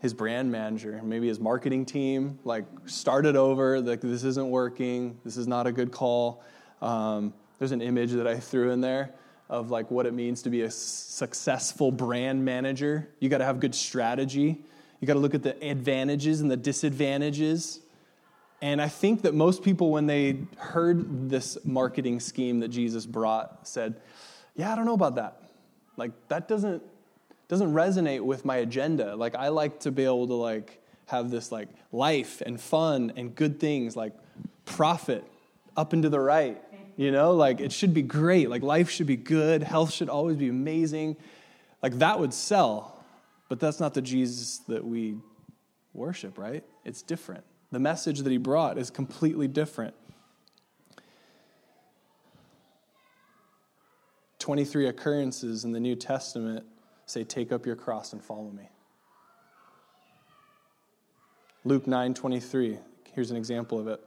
his 0.00 0.14
brand 0.14 0.50
manager, 0.50 1.00
maybe 1.02 1.26
his 1.28 1.40
marketing 1.40 1.84
team, 1.84 2.38
like 2.44 2.64
started 2.86 3.36
over, 3.36 3.80
like 3.80 4.00
this 4.00 4.22
isn't 4.24 4.48
working, 4.48 5.18
this 5.24 5.36
is 5.36 5.48
not 5.48 5.66
a 5.66 5.72
good 5.72 5.90
call. 5.90 6.42
Um, 6.80 7.34
there's 7.58 7.72
an 7.72 7.82
image 7.82 8.12
that 8.12 8.26
I 8.26 8.38
threw 8.38 8.70
in 8.70 8.80
there 8.80 9.12
of 9.48 9.70
like 9.70 9.90
what 9.90 10.06
it 10.06 10.14
means 10.14 10.42
to 10.42 10.50
be 10.50 10.62
a 10.62 10.70
successful 10.70 11.90
brand 11.90 12.44
manager. 12.44 13.08
You 13.18 13.28
got 13.28 13.38
to 13.38 13.44
have 13.44 13.58
good 13.58 13.74
strategy. 13.74 14.62
You 15.00 15.06
got 15.06 15.14
to 15.14 15.20
look 15.20 15.34
at 15.34 15.42
the 15.42 15.60
advantages 15.64 16.40
and 16.40 16.50
the 16.50 16.56
disadvantages. 16.56 17.80
And 18.60 18.82
I 18.82 18.88
think 18.88 19.22
that 19.22 19.34
most 19.34 19.62
people, 19.62 19.90
when 19.90 20.06
they 20.06 20.38
heard 20.56 21.30
this 21.30 21.58
marketing 21.64 22.20
scheme 22.20 22.60
that 22.60 22.68
Jesus 22.68 23.06
brought, 23.06 23.66
said, 23.66 24.00
Yeah, 24.54 24.72
I 24.72 24.76
don't 24.76 24.84
know 24.84 24.94
about 24.94 25.14
that. 25.14 25.42
Like, 25.96 26.12
that 26.28 26.48
doesn't 26.48 26.82
doesn't 27.48 27.72
resonate 27.72 28.20
with 28.20 28.44
my 28.44 28.56
agenda. 28.56 29.16
Like 29.16 29.34
I 29.34 29.48
like 29.48 29.80
to 29.80 29.90
be 29.90 30.04
able 30.04 30.26
to 30.26 30.34
like 30.34 30.80
have 31.06 31.30
this 31.30 31.50
like 31.50 31.68
life 31.90 32.42
and 32.44 32.60
fun 32.60 33.12
and 33.16 33.34
good 33.34 33.58
things 33.58 33.96
like 33.96 34.12
profit 34.66 35.24
up 35.76 35.94
and 35.94 36.02
to 36.02 36.10
the 36.10 36.20
right. 36.20 36.62
You 36.96 37.10
know, 37.10 37.32
like 37.32 37.60
it 37.60 37.72
should 37.72 37.94
be 37.94 38.02
great. 38.02 38.50
Like 38.50 38.62
life 38.62 38.90
should 38.90 39.06
be 39.06 39.16
good. 39.16 39.62
Health 39.62 39.92
should 39.92 40.08
always 40.08 40.36
be 40.36 40.48
amazing. 40.48 41.16
Like 41.82 41.98
that 42.00 42.20
would 42.20 42.34
sell. 42.34 43.02
But 43.48 43.60
that's 43.60 43.80
not 43.80 43.94
the 43.94 44.02
Jesus 44.02 44.58
that 44.68 44.84
we 44.84 45.16
worship, 45.94 46.36
right? 46.36 46.62
It's 46.84 47.00
different. 47.00 47.44
The 47.72 47.78
message 47.78 48.20
that 48.20 48.30
he 48.30 48.36
brought 48.36 48.76
is 48.76 48.90
completely 48.90 49.48
different. 49.48 49.94
23 54.38 54.88
occurrences 54.88 55.64
in 55.64 55.72
the 55.72 55.80
New 55.80 55.96
Testament 55.96 56.64
say, 57.10 57.24
Take 57.24 57.52
up 57.52 57.66
your 57.66 57.76
cross 57.76 58.12
and 58.12 58.22
follow 58.22 58.50
me. 58.50 58.68
Luke 61.64 61.86
9 61.86 62.14
23, 62.14 62.78
here's 63.12 63.30
an 63.30 63.36
example 63.36 63.78
of 63.78 63.88
it. 63.88 64.00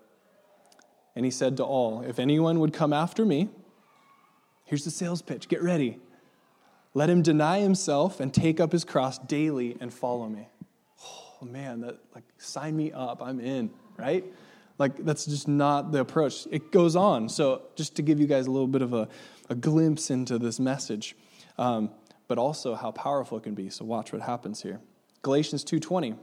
And 1.16 1.26
he 1.26 1.32
said 1.32 1.58
to 1.58 1.64
all, 1.64 2.02
If 2.02 2.20
anyone 2.20 2.60
would 2.60 2.74
come 2.74 2.94
after 2.94 3.26
me, 3.26 3.50
here's 4.66 4.86
the 4.86 4.92
sales 4.92 5.22
pitch 5.22 5.48
get 5.48 5.62
ready. 5.62 6.00
Let 6.94 7.10
him 7.10 7.22
deny 7.22 7.60
himself 7.60 8.20
and 8.20 8.34
take 8.34 8.60
up 8.60 8.72
his 8.72 8.84
cross 8.84 9.18
daily 9.18 9.78
and 9.80 9.94
follow 9.94 10.28
me. 10.28 10.48
Oh 11.42 11.46
man, 11.46 11.82
that 11.82 12.00
like 12.14 12.24
sign 12.38 12.76
me 12.76 12.92
up. 12.92 13.22
I'm 13.22 13.40
in, 13.40 13.72
right? 13.98 14.26
Like 14.78 14.98
that's 15.06 15.26
just 15.26 15.48
not 15.48 15.92
the 15.92 16.00
approach. 16.00 16.48
It 16.52 16.72
goes 16.72 16.96
on. 16.96 17.30
So 17.30 17.64
just 17.76 17.96
to 17.96 18.02
give 18.02 18.20
you 18.20 18.28
guys 18.28 18.48
a 18.48 18.52
little 18.52 18.68
bit 18.68 18.82
of 18.82 18.94
a, 18.94 19.08
a 19.50 19.56
glimpse 19.56 20.10
into 20.10 20.38
this 20.38 20.60
message. 20.60 21.16
Um, 21.58 21.92
but 22.32 22.38
also 22.38 22.76
how 22.76 22.92
powerful 22.92 23.38
it 23.38 23.44
can 23.44 23.56
be. 23.56 23.70
So 23.70 23.84
watch 23.84 24.14
what 24.14 24.22
happens 24.22 24.62
here. 24.62 24.80
Galatians 25.22 25.66
2:20. 25.66 26.16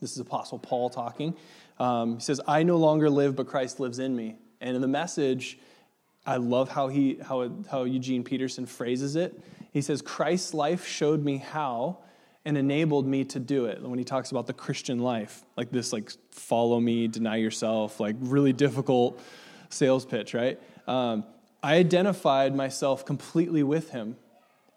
This 0.00 0.12
is 0.12 0.20
Apostle 0.20 0.60
Paul 0.60 0.88
talking. 0.88 1.34
Um, 1.80 2.14
he 2.14 2.20
says, 2.20 2.40
"I 2.46 2.62
no 2.62 2.76
longer 2.76 3.10
live, 3.10 3.34
but 3.34 3.48
Christ 3.48 3.80
lives 3.80 3.98
in 3.98 4.14
me." 4.14 4.36
And 4.60 4.76
in 4.76 4.82
the 4.82 4.86
message, 4.86 5.58
I 6.24 6.36
love 6.36 6.68
how 6.68 6.86
he 6.86 7.18
how 7.20 7.50
how 7.68 7.82
Eugene 7.82 8.22
Peterson 8.22 8.66
phrases 8.66 9.16
it. 9.16 9.42
He 9.72 9.82
says, 9.82 10.00
"Christ's 10.00 10.54
life 10.54 10.86
showed 10.86 11.24
me 11.24 11.38
how." 11.38 11.98
and 12.44 12.56
enabled 12.56 13.08
me 13.08 13.24
to 13.24 13.40
do 13.40 13.64
it 13.64 13.82
when 13.82 13.98
he 13.98 14.04
talks 14.04 14.30
about 14.30 14.46
the 14.46 14.52
christian 14.52 15.00
life 15.00 15.44
like 15.56 15.72
this 15.72 15.92
like 15.92 16.12
follow 16.30 16.78
me 16.78 17.08
deny 17.08 17.34
yourself 17.34 17.98
like 17.98 18.14
really 18.20 18.52
difficult 18.52 19.20
sales 19.68 20.06
pitch 20.06 20.32
right 20.32 20.60
um, 20.86 21.24
i 21.60 21.74
identified 21.74 22.54
myself 22.54 23.04
completely 23.04 23.64
with 23.64 23.90
him 23.90 24.16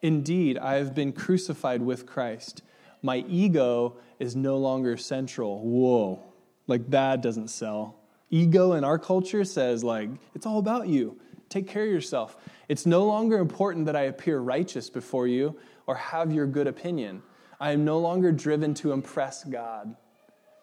Indeed, 0.01 0.57
I 0.57 0.75
have 0.75 0.95
been 0.95 1.11
crucified 1.11 1.81
with 1.81 2.05
Christ. 2.05 2.61
My 3.01 3.17
ego 3.27 3.97
is 4.19 4.35
no 4.35 4.57
longer 4.57 4.97
central. 4.97 5.59
Whoa, 5.59 6.23
like 6.67 6.89
that 6.89 7.21
doesn't 7.21 7.49
sell. 7.49 7.95
Ego 8.29 8.73
in 8.73 8.83
our 8.83 8.99
culture 8.99 9.43
says, 9.43 9.83
like, 9.83 10.09
it's 10.35 10.45
all 10.45 10.59
about 10.59 10.87
you. 10.87 11.19
Take 11.49 11.67
care 11.67 11.83
of 11.83 11.89
yourself. 11.89 12.37
It's 12.67 12.85
no 12.85 13.05
longer 13.05 13.39
important 13.39 13.87
that 13.87 13.95
I 13.95 14.03
appear 14.03 14.39
righteous 14.39 14.89
before 14.89 15.27
you 15.27 15.57
or 15.87 15.95
have 15.95 16.31
your 16.31 16.45
good 16.45 16.67
opinion. 16.67 17.23
I 17.59 17.71
am 17.71 17.83
no 17.83 17.99
longer 17.99 18.31
driven 18.31 18.73
to 18.75 18.91
impress 18.91 19.43
God. 19.43 19.95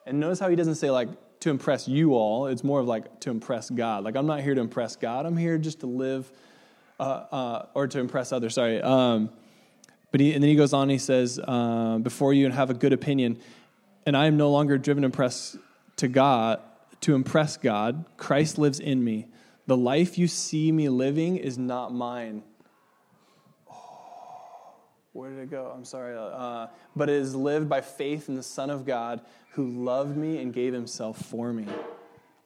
And 0.06 0.20
notice 0.20 0.38
how 0.38 0.48
he 0.48 0.54
doesn't 0.54 0.76
say, 0.76 0.90
like, 0.90 1.08
to 1.40 1.50
impress 1.50 1.88
you 1.88 2.14
all. 2.14 2.46
It's 2.46 2.62
more 2.62 2.80
of 2.80 2.86
like 2.86 3.20
to 3.20 3.30
impress 3.30 3.68
God. 3.68 4.04
Like, 4.04 4.16
I'm 4.16 4.26
not 4.26 4.40
here 4.40 4.54
to 4.54 4.60
impress 4.60 4.96
God. 4.96 5.26
I'm 5.26 5.36
here 5.36 5.58
just 5.58 5.80
to 5.80 5.86
live, 5.86 6.30
uh, 6.98 7.02
uh, 7.02 7.66
or 7.74 7.86
to 7.86 7.98
impress 7.98 8.32
others, 8.32 8.54
sorry. 8.54 8.80
Um, 8.80 9.30
but 10.10 10.20
he, 10.20 10.32
and 10.32 10.42
then 10.42 10.48
he 10.48 10.56
goes 10.56 10.72
on 10.72 10.88
he 10.88 10.98
says, 10.98 11.38
uh, 11.42 11.98
before 11.98 12.32
you 12.32 12.46
and 12.46 12.54
have 12.54 12.70
a 12.70 12.74
good 12.74 12.92
opinion, 12.92 13.38
and 14.06 14.16
I 14.16 14.26
am 14.26 14.36
no 14.36 14.50
longer 14.50 14.78
driven 14.78 15.02
to 15.02 15.06
impress 15.06 15.56
to 15.96 16.08
God, 16.08 16.60
to 17.02 17.14
impress 17.14 17.56
God. 17.56 18.04
Christ 18.16 18.58
lives 18.58 18.80
in 18.80 19.02
me. 19.02 19.28
The 19.66 19.76
life 19.76 20.16
you 20.16 20.28
see 20.28 20.70
me 20.70 20.88
living 20.88 21.36
is 21.36 21.58
not 21.58 21.92
mine. 21.92 22.44
Oh, 23.70 24.76
where 25.12 25.30
did 25.30 25.40
it 25.40 25.50
go? 25.50 25.72
I'm 25.74 25.84
sorry. 25.84 26.16
Uh, 26.16 26.68
but 26.94 27.08
it 27.08 27.16
is 27.16 27.34
lived 27.34 27.68
by 27.68 27.80
faith 27.80 28.28
in 28.28 28.36
the 28.36 28.42
Son 28.42 28.70
of 28.70 28.86
God 28.86 29.20
who 29.52 29.66
loved 29.68 30.16
me 30.16 30.38
and 30.38 30.52
gave 30.52 30.72
himself 30.72 31.18
for 31.18 31.52
me, 31.52 31.66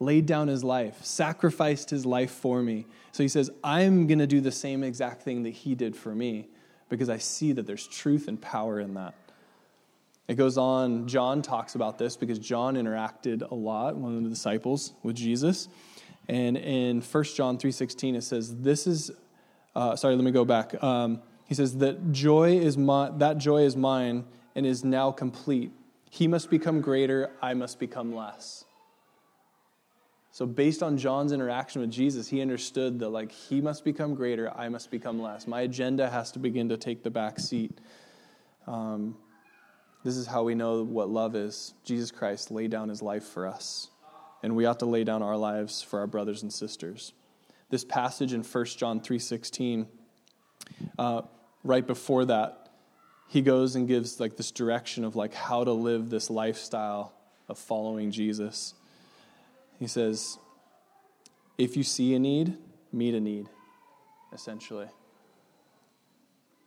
laid 0.01 0.25
down 0.25 0.49
his 0.49 0.65
life, 0.65 1.05
sacrificed 1.05 1.91
his 1.91 2.07
life 2.07 2.31
for 2.31 2.63
me. 2.63 2.87
So 3.13 3.23
he 3.23 3.29
says, 3.29 3.51
I'm 3.63 4.07
going 4.07 4.19
to 4.19 4.27
do 4.27 4.41
the 4.41 4.51
same 4.51 4.83
exact 4.83 5.23
thing 5.23 5.43
that 5.43 5.51
he 5.51 5.75
did 5.75 5.95
for 5.95 6.15
me 6.15 6.49
because 6.89 7.11
I 7.11 7.19
see 7.19 7.53
that 7.53 7.67
there's 7.67 7.87
truth 7.87 8.27
and 8.27 8.41
power 8.41 8.81
in 8.81 8.95
that. 8.95 9.15
It 10.27 10.37
goes 10.37 10.57
on, 10.57 11.07
John 11.07 11.43
talks 11.43 11.75
about 11.75 11.99
this 11.99 12.17
because 12.17 12.39
John 12.39 12.77
interacted 12.77 13.49
a 13.51 13.55
lot, 13.55 13.97
one 13.97 14.17
of 14.17 14.23
the 14.23 14.29
disciples, 14.29 14.93
with 15.03 15.17
Jesus. 15.17 15.69
And 16.29 16.57
in 16.57 17.01
1 17.01 17.25
John 17.25 17.59
3.16, 17.59 18.15
it 18.15 18.23
says, 18.23 18.57
this 18.57 18.87
is, 18.87 19.11
uh, 19.75 19.97
sorry, 19.97 20.15
let 20.15 20.25
me 20.25 20.31
go 20.31 20.45
back. 20.45 20.83
Um, 20.83 21.21
he 21.47 21.55
says, 21.55 21.79
that 21.79 22.13
joy 22.13 22.59
is 22.59 22.79
my, 22.79 23.11
that 23.19 23.39
joy 23.39 23.63
is 23.63 23.77
mine 23.77 24.25
and 24.55 24.65
is 24.65 24.85
now 24.85 25.11
complete. 25.11 25.73
He 26.09 26.29
must 26.29 26.49
become 26.49 26.81
greater, 26.81 27.33
I 27.43 27.55
must 27.55 27.81
become 27.81 28.15
less. 28.15 28.65
So, 30.41 30.47
based 30.47 30.83
on 30.83 30.97
John's 30.97 31.33
interaction 31.33 31.83
with 31.83 31.91
Jesus, 31.91 32.27
he 32.27 32.41
understood 32.41 33.01
that, 33.01 33.11
like, 33.11 33.31
he 33.31 33.61
must 33.61 33.85
become 33.85 34.15
greater, 34.15 34.51
I 34.57 34.71
must 34.71 34.91
become 34.91 35.21
less. 35.21 35.47
My 35.47 35.61
agenda 35.61 36.09
has 36.09 36.33
to 36.33 36.39
begin 36.39 36.71
to 36.71 36.79
take 36.79 37.03
the 37.03 37.11
back 37.11 37.39
seat. 37.39 37.79
Um, 38.67 39.19
this 40.03 40.17
is 40.17 40.27
how 40.27 40.45
we 40.45 40.55
know 40.55 40.83
what 40.83 41.11
love 41.11 41.37
is. 41.37 41.75
Jesus 41.85 42.11
Christ 42.11 42.51
laid 42.51 42.71
down 42.71 42.89
his 42.89 43.03
life 43.03 43.25
for 43.25 43.47
us, 43.47 43.91
and 44.43 44.57
we 44.57 44.65
ought 44.65 44.79
to 44.79 44.87
lay 44.87 45.05
down 45.05 45.23
our 45.23 45.37
lives 45.37 45.83
for 45.83 46.01
our 46.01 46.07
brothers 46.07 46.43
and 46.43 46.51
sisters. 46.51 47.13
This 47.69 47.85
passage 47.85 48.33
in 48.33 48.43
1 48.43 48.65
John 48.79 49.01
3.16, 49.01 49.89
uh, 50.99 51.21
right 51.63 51.87
before 51.87 52.25
that, 52.25 52.71
he 53.29 53.43
goes 53.43 53.77
and 53.77 53.87
gives 53.87 54.19
like 54.19 54.39
this 54.39 54.53
direction 54.53 55.05
of 55.05 55.17
like 55.17 55.35
how 55.35 55.65
to 55.65 55.73
live 55.73 56.09
this 56.09 56.31
lifestyle 56.31 57.13
of 57.47 57.59
following 57.59 58.11
Jesus. 58.11 58.73
He 59.81 59.87
says, 59.87 60.39
if 61.57 61.77
you 61.77 61.83
see 61.83 62.15
a 62.15 62.19
need, 62.19 62.57
meet 62.93 63.15
a 63.15 63.21
need, 63.21 63.49
essentially. 64.33 64.89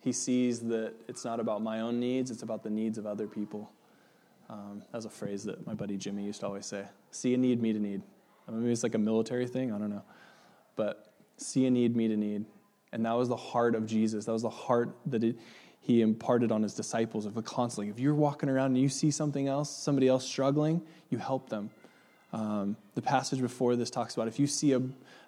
He 0.02 0.12
sees 0.12 0.60
that 0.62 0.96
it's 1.08 1.24
not 1.24 1.40
about 1.40 1.62
my 1.62 1.82
own 1.82 2.00
needs, 2.00 2.32
it's 2.32 2.42
about 2.42 2.64
the 2.64 2.72
needs 2.72 2.98
of 2.98 3.06
other 3.06 3.28
people. 3.28 3.72
Um, 4.50 4.84
that's 4.92 5.06
a 5.06 5.10
phrase 5.10 5.44
that 5.46 5.66
my 5.66 5.76
buddy 5.76 5.96
Jimmy 5.96 6.24
used 6.24 6.42
to 6.42 6.48
always 6.48 6.66
say 6.66 6.86
see 7.12 7.34
a 7.36 7.38
need, 7.38 7.62
meet 7.62 7.76
a 7.76 7.80
need. 7.80 8.02
I 8.48 8.52
mean, 8.52 8.62
maybe 8.62 8.74
it's 8.74 8.84
like 8.84 8.96
a 8.96 9.00
military 9.00 9.48
thing, 9.48 9.72
I 9.72 9.78
don't 9.78 9.92
know. 9.92 10.04
But 10.76 11.14
see 11.38 11.66
a 11.68 11.72
need, 11.72 11.96
meet 11.96 12.12
a 12.12 12.18
need. 12.18 12.46
And 12.92 13.06
that 13.06 13.14
was 13.14 13.30
the 13.30 13.38
heart 13.38 13.76
of 13.76 13.86
Jesus. 13.86 14.26
That 14.26 14.34
was 14.34 14.42
the 14.42 14.50
heart 14.50 14.96
that 15.06 15.24
it, 15.24 15.38
he 15.84 16.02
imparted 16.02 16.52
on 16.52 16.64
his 16.64 16.74
disciples 16.74 17.26
of 17.26 17.42
constantly 17.46 17.92
if 17.92 18.00
you're 18.00 18.16
walking 18.16 18.50
around 18.50 18.68
and 18.68 18.78
you 18.78 18.90
see 18.90 19.12
something 19.12 19.50
else 19.50 19.70
somebody 19.70 20.08
else 20.08 20.26
struggling 20.26 20.82
you 21.10 21.18
help 21.18 21.50
them 21.50 21.70
um, 22.34 22.76
the 22.96 23.02
passage 23.02 23.40
before 23.40 23.76
this 23.76 23.90
talks 23.90 24.16
about 24.16 24.28
if 24.28 24.40
you 24.40 24.48
see 24.48 24.74
a, 24.74 24.82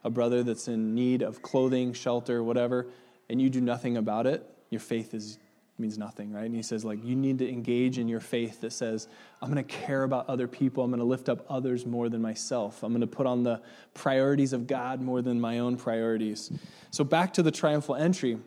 a 0.04 0.10
brother 0.10 0.44
that's 0.44 0.68
in 0.68 0.94
need 0.94 1.22
of 1.22 1.42
clothing 1.42 1.94
shelter 1.94 2.44
whatever 2.44 2.88
and 3.30 3.42
you 3.42 3.50
do 3.50 3.62
nothing 3.62 3.96
about 3.96 4.28
it 4.28 4.46
your 4.70 4.82
faith 4.82 5.14
is 5.14 5.38
means 5.78 5.98
nothing 5.98 6.32
right? 6.32 6.46
And 6.46 6.56
he 6.56 6.62
says 6.62 6.86
like 6.86 7.04
you 7.04 7.16
need 7.16 7.40
to 7.40 7.50
engage 7.50 7.98
in 7.98 8.08
your 8.08 8.22
faith 8.22 8.62
that 8.62 8.72
says 8.72 9.08
i'm 9.42 9.52
going 9.52 9.64
to 9.64 9.76
care 9.76 10.04
about 10.04 10.30
other 10.30 10.48
people. 10.48 10.84
I'm 10.84 10.90
going 10.90 11.00
to 11.00 11.06
lift 11.06 11.28
up 11.28 11.46
others 11.50 11.86
more 11.86 12.08
than 12.10 12.22
myself. 12.22 12.82
I'm 12.84 12.92
going 12.92 13.02
to 13.02 13.08
put 13.08 13.28
on 13.28 13.44
the 13.44 13.62
priorities 13.94 14.54
of 14.54 14.68
god 14.68 15.02
more 15.02 15.22
than 15.22 15.40
my 15.40 15.60
own 15.60 15.78
priorities. 15.78 16.52
So 16.92 17.04
back 17.04 17.34
to 17.34 17.44
the 17.44 17.52
triumphal 17.52 17.96
entry. 17.96 18.38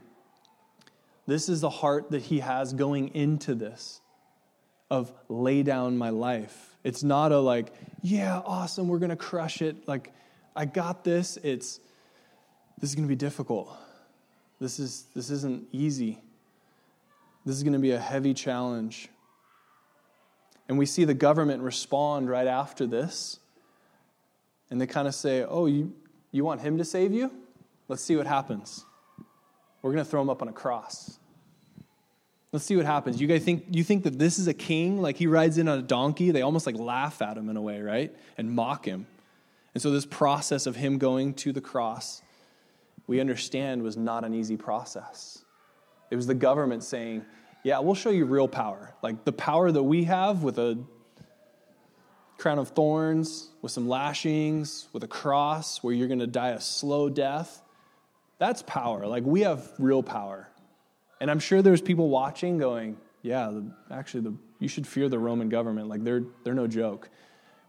This 1.26 1.50
is 1.50 1.60
the 1.60 1.70
heart 1.70 2.10
that 2.10 2.22
he 2.22 2.40
has 2.40 2.72
going 2.72 3.08
into 3.08 3.54
this 3.54 4.00
of 4.90 5.12
lay 5.28 5.62
down 5.62 5.98
my 5.98 6.08
life. 6.08 6.67
It's 6.84 7.02
not 7.02 7.32
a 7.32 7.38
like, 7.38 7.72
yeah, 8.02 8.40
awesome, 8.44 8.88
we're 8.88 8.98
going 8.98 9.10
to 9.10 9.16
crush 9.16 9.62
it. 9.62 9.88
Like, 9.88 10.12
I 10.54 10.64
got 10.64 11.04
this. 11.04 11.38
It's, 11.42 11.80
this 12.80 12.90
is 12.90 12.96
going 12.96 13.06
to 13.06 13.08
be 13.08 13.16
difficult. 13.16 13.76
This, 14.60 14.78
is, 14.78 15.06
this 15.14 15.30
isn't 15.30 15.68
easy. 15.72 16.20
This 17.44 17.56
is 17.56 17.62
going 17.62 17.72
to 17.72 17.78
be 17.78 17.92
a 17.92 17.98
heavy 17.98 18.34
challenge. 18.34 19.08
And 20.68 20.78
we 20.78 20.86
see 20.86 21.04
the 21.04 21.14
government 21.14 21.62
respond 21.62 22.28
right 22.28 22.46
after 22.46 22.86
this. 22.86 23.38
And 24.70 24.80
they 24.80 24.86
kind 24.86 25.08
of 25.08 25.14
say, 25.14 25.44
Oh, 25.44 25.66
you, 25.66 25.94
you 26.30 26.44
want 26.44 26.60
him 26.60 26.78
to 26.78 26.84
save 26.84 27.12
you? 27.12 27.30
Let's 27.88 28.02
see 28.02 28.16
what 28.16 28.26
happens. 28.26 28.84
We're 29.80 29.92
going 29.92 30.04
to 30.04 30.10
throw 30.10 30.20
him 30.20 30.28
up 30.28 30.42
on 30.42 30.48
a 30.48 30.52
cross. 30.52 31.17
Let's 32.52 32.64
see 32.64 32.76
what 32.76 32.86
happens. 32.86 33.20
You 33.20 33.26
guys 33.26 33.44
think 33.44 33.64
you 33.70 33.84
think 33.84 34.04
that 34.04 34.18
this 34.18 34.38
is 34.38 34.48
a 34.48 34.54
king? 34.54 35.02
Like 35.02 35.16
he 35.16 35.26
rides 35.26 35.58
in 35.58 35.68
on 35.68 35.78
a 35.78 35.82
donkey, 35.82 36.30
they 36.30 36.42
almost 36.42 36.66
like 36.66 36.76
laugh 36.76 37.20
at 37.20 37.36
him 37.36 37.48
in 37.50 37.56
a 37.56 37.62
way, 37.62 37.80
right? 37.80 38.14
And 38.38 38.50
mock 38.50 38.86
him. 38.86 39.06
And 39.74 39.82
so 39.82 39.90
this 39.90 40.06
process 40.06 40.66
of 40.66 40.74
him 40.74 40.98
going 40.98 41.34
to 41.34 41.52
the 41.52 41.60
cross, 41.60 42.22
we 43.06 43.20
understand 43.20 43.82
was 43.82 43.96
not 43.96 44.24
an 44.24 44.34
easy 44.34 44.56
process. 44.56 45.44
It 46.10 46.16
was 46.16 46.26
the 46.26 46.34
government 46.34 46.82
saying, 46.82 47.24
"Yeah, 47.64 47.80
we'll 47.80 47.94
show 47.94 48.10
you 48.10 48.24
real 48.24 48.48
power. 48.48 48.94
Like 49.02 49.24
the 49.24 49.32
power 49.32 49.70
that 49.70 49.82
we 49.82 50.04
have 50.04 50.42
with 50.42 50.58
a 50.58 50.78
crown 52.38 52.58
of 52.58 52.68
thorns, 52.68 53.50
with 53.60 53.72
some 53.72 53.88
lashings, 53.88 54.88
with 54.92 55.02
a 55.04 55.08
cross 55.08 55.82
where 55.82 55.92
you're 55.92 56.08
going 56.08 56.20
to 56.20 56.26
die 56.26 56.50
a 56.50 56.60
slow 56.60 57.10
death. 57.10 57.62
That's 58.38 58.62
power. 58.62 59.06
Like 59.06 59.24
we 59.24 59.40
have 59.40 59.68
real 59.78 60.02
power. 60.02 60.48
And 61.20 61.30
I'm 61.30 61.38
sure 61.40 61.62
there's 61.62 61.82
people 61.82 62.08
watching 62.08 62.58
going, 62.58 62.96
yeah, 63.22 63.48
the, 63.50 63.70
actually, 63.90 64.22
the, 64.22 64.34
you 64.58 64.68
should 64.68 64.86
fear 64.86 65.08
the 65.08 65.18
Roman 65.18 65.48
government. 65.48 65.88
Like, 65.88 66.04
they're, 66.04 66.22
they're 66.44 66.54
no 66.54 66.66
joke. 66.66 67.10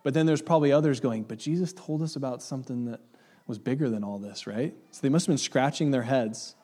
But 0.04 0.14
then 0.14 0.26
there's 0.26 0.42
probably 0.42 0.72
others 0.72 1.00
going, 1.00 1.24
but 1.24 1.40
Jesus 1.40 1.74
told 1.74 2.02
us 2.02 2.16
about 2.16 2.42
something 2.42 2.86
that 2.86 3.02
was 3.48 3.58
bigger 3.58 3.90
than 3.90 4.04
all 4.04 4.20
this, 4.20 4.48
right? 4.48 4.74
So 4.92 5.00
they 5.02 5.10
must 5.10 5.26
have 5.26 5.32
been 5.32 5.40
scratching 5.40 5.92
their 5.92 6.04
heads. 6.04 6.56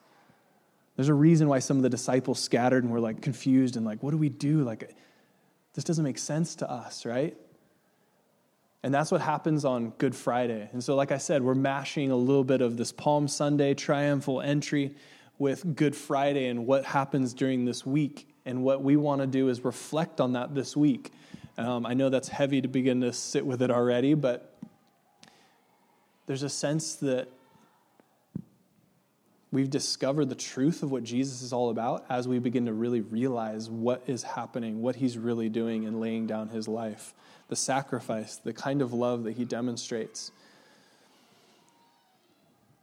There's 0.96 1.10
a 1.10 1.14
reason 1.14 1.50
why 1.50 1.60
some 1.60 1.78
of 1.78 1.84
the 1.84 1.90
disciples 1.90 2.40
scattered 2.40 2.84
and 2.84 2.94
were 2.94 3.00
like 3.00 3.22
confused 3.22 3.76
and 3.76 3.86
like, 3.86 4.02
what 4.04 4.12
do 4.12 4.18
we 4.18 4.30
do? 4.30 4.64
Like, 4.64 4.96
this 5.74 5.84
doesn't 5.84 6.04
make 6.04 6.20
sense 6.20 6.56
to 6.58 6.72
us, 6.72 7.06
right? 7.06 7.36
And 8.84 8.94
that's 8.94 9.12
what 9.12 9.20
happens 9.20 9.66
on 9.66 9.90
Good 9.98 10.16
Friday. 10.16 10.70
And 10.72 10.82
so, 10.84 10.96
like 10.96 11.12
I 11.12 11.18
said, 11.18 11.42
we're 11.42 11.56
mashing 11.56 12.12
a 12.12 12.16
little 12.16 12.44
bit 12.44 12.62
of 12.62 12.78
this 12.78 12.92
Palm 12.92 13.28
Sunday 13.28 13.74
triumphal 13.74 14.42
entry 14.42 14.96
with 15.38 15.76
Good 15.76 15.96
Friday 15.96 16.48
and 16.48 16.66
what 16.66 16.86
happens 16.86 17.34
during 17.34 17.66
this 17.66 17.86
week. 17.86 18.28
And 18.46 18.64
what 18.64 18.84
we 18.84 18.96
want 18.96 19.22
to 19.22 19.28
do 19.28 19.50
is 19.50 19.66
reflect 19.66 20.22
on 20.22 20.34
that 20.34 20.54
this 20.54 20.78
week. 20.78 21.12
Um, 21.58 21.86
I 21.86 21.94
know 21.94 22.10
that's 22.10 22.28
heavy 22.28 22.62
to 22.62 22.68
begin 22.68 23.02
to 23.02 23.14
sit 23.14 23.46
with 23.46 23.62
it 23.62 23.72
already, 23.72 24.14
but 24.14 24.56
there's 26.28 26.44
a 26.44 26.50
sense 26.50 26.96
that 26.96 27.30
we've 29.52 29.70
discovered 29.70 30.28
the 30.28 30.36
truth 30.36 30.84
of 30.84 30.92
what 30.92 31.04
Jesus 31.04 31.42
is 31.42 31.54
all 31.54 31.70
about 31.70 32.06
as 32.10 32.28
we 32.28 32.40
begin 32.40 32.66
to 32.66 32.74
really 32.74 33.02
realize 33.02 33.70
what 33.70 34.04
is 34.06 34.24
happening, 34.24 34.82
what 34.82 34.98
he's 34.98 35.18
really 35.18 35.48
doing 35.48 35.84
in 35.84 36.00
laying 36.02 36.28
down 36.28 36.50
his 36.50 36.68
life, 36.68 37.14
the 37.48 37.56
sacrifice, 37.56 38.36
the 38.36 38.52
kind 38.52 38.82
of 38.82 38.92
love 38.92 39.24
that 39.24 39.38
he 39.38 39.46
demonstrates. 39.46 40.32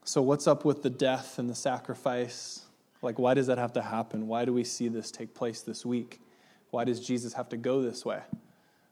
So, 0.05 0.21
what's 0.21 0.49
up 0.49 0.65
with 0.65 0.83
the 0.83 0.91
death 0.91 1.39
and 1.39 1.49
the 1.49 1.55
sacrifice? 1.55 2.63
Like, 3.03 3.21
why 3.21 3.35
does 3.35 3.47
that 3.47 3.59
have 3.59 3.75
to 3.75 3.83
happen? 3.83 4.27
Why 4.27 4.45
do 4.45 4.53
we 4.53 4.65
see 4.65 4.89
this 4.89 5.13
take 5.13 5.33
place 5.33 5.61
this 5.61 5.87
week? 5.87 6.21
Why 6.71 6.85
does 6.85 6.99
Jesus 6.99 7.35
have 7.35 7.49
to 7.51 7.57
go 7.57 7.83
this 7.83 8.05
way? 8.05 8.21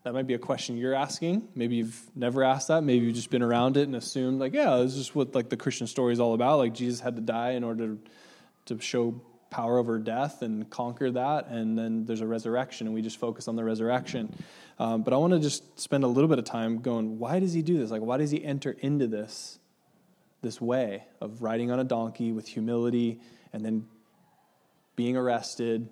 That 0.04 0.14
might 0.14 0.28
be 0.28 0.34
a 0.34 0.38
question 0.38 0.76
you're 0.76 0.94
asking. 0.94 1.48
Maybe 1.54 1.76
you've 1.76 2.00
never 2.14 2.44
asked 2.44 2.68
that. 2.68 2.82
Maybe 2.82 3.06
you've 3.06 3.16
just 3.16 3.30
been 3.30 3.42
around 3.42 3.76
it 3.76 3.82
and 3.82 3.96
assumed, 3.96 4.40
like, 4.40 4.54
yeah, 4.54 4.76
this 4.76 4.94
is 4.94 5.14
what 5.14 5.34
like 5.34 5.48
the 5.48 5.56
Christian 5.56 5.86
story 5.86 6.12
is 6.12 6.20
all 6.20 6.34
about. 6.34 6.58
Like 6.58 6.74
Jesus 6.74 7.00
had 7.00 7.16
to 7.16 7.22
die 7.22 7.50
in 7.50 7.64
order 7.64 7.96
to 8.66 8.80
show 8.80 9.20
power 9.50 9.78
over 9.78 9.98
death 9.98 10.42
and 10.42 10.70
conquer 10.70 11.10
that, 11.10 11.48
and 11.48 11.76
then 11.76 12.06
there's 12.06 12.20
a 12.20 12.26
resurrection, 12.26 12.86
and 12.86 12.94
we 12.94 13.02
just 13.02 13.18
focus 13.18 13.48
on 13.48 13.56
the 13.56 13.64
resurrection. 13.64 14.32
Um, 14.78 15.02
but 15.02 15.12
I 15.12 15.16
want 15.16 15.32
to 15.32 15.40
just 15.40 15.78
spend 15.78 16.04
a 16.04 16.06
little 16.06 16.28
bit 16.28 16.38
of 16.38 16.44
time 16.44 16.78
going, 16.78 17.18
why 17.18 17.40
does 17.40 17.52
he 17.52 17.62
do 17.62 17.78
this? 17.78 17.90
Like, 17.90 18.02
why 18.02 18.16
does 18.16 18.30
he 18.30 18.44
enter 18.44 18.76
into 18.80 19.08
this? 19.08 19.59
This 20.42 20.60
way 20.60 21.04
of 21.20 21.42
riding 21.42 21.70
on 21.70 21.80
a 21.80 21.84
donkey 21.84 22.32
with 22.32 22.48
humility 22.48 23.20
and 23.52 23.64
then 23.64 23.86
being 24.96 25.16
arrested, 25.16 25.88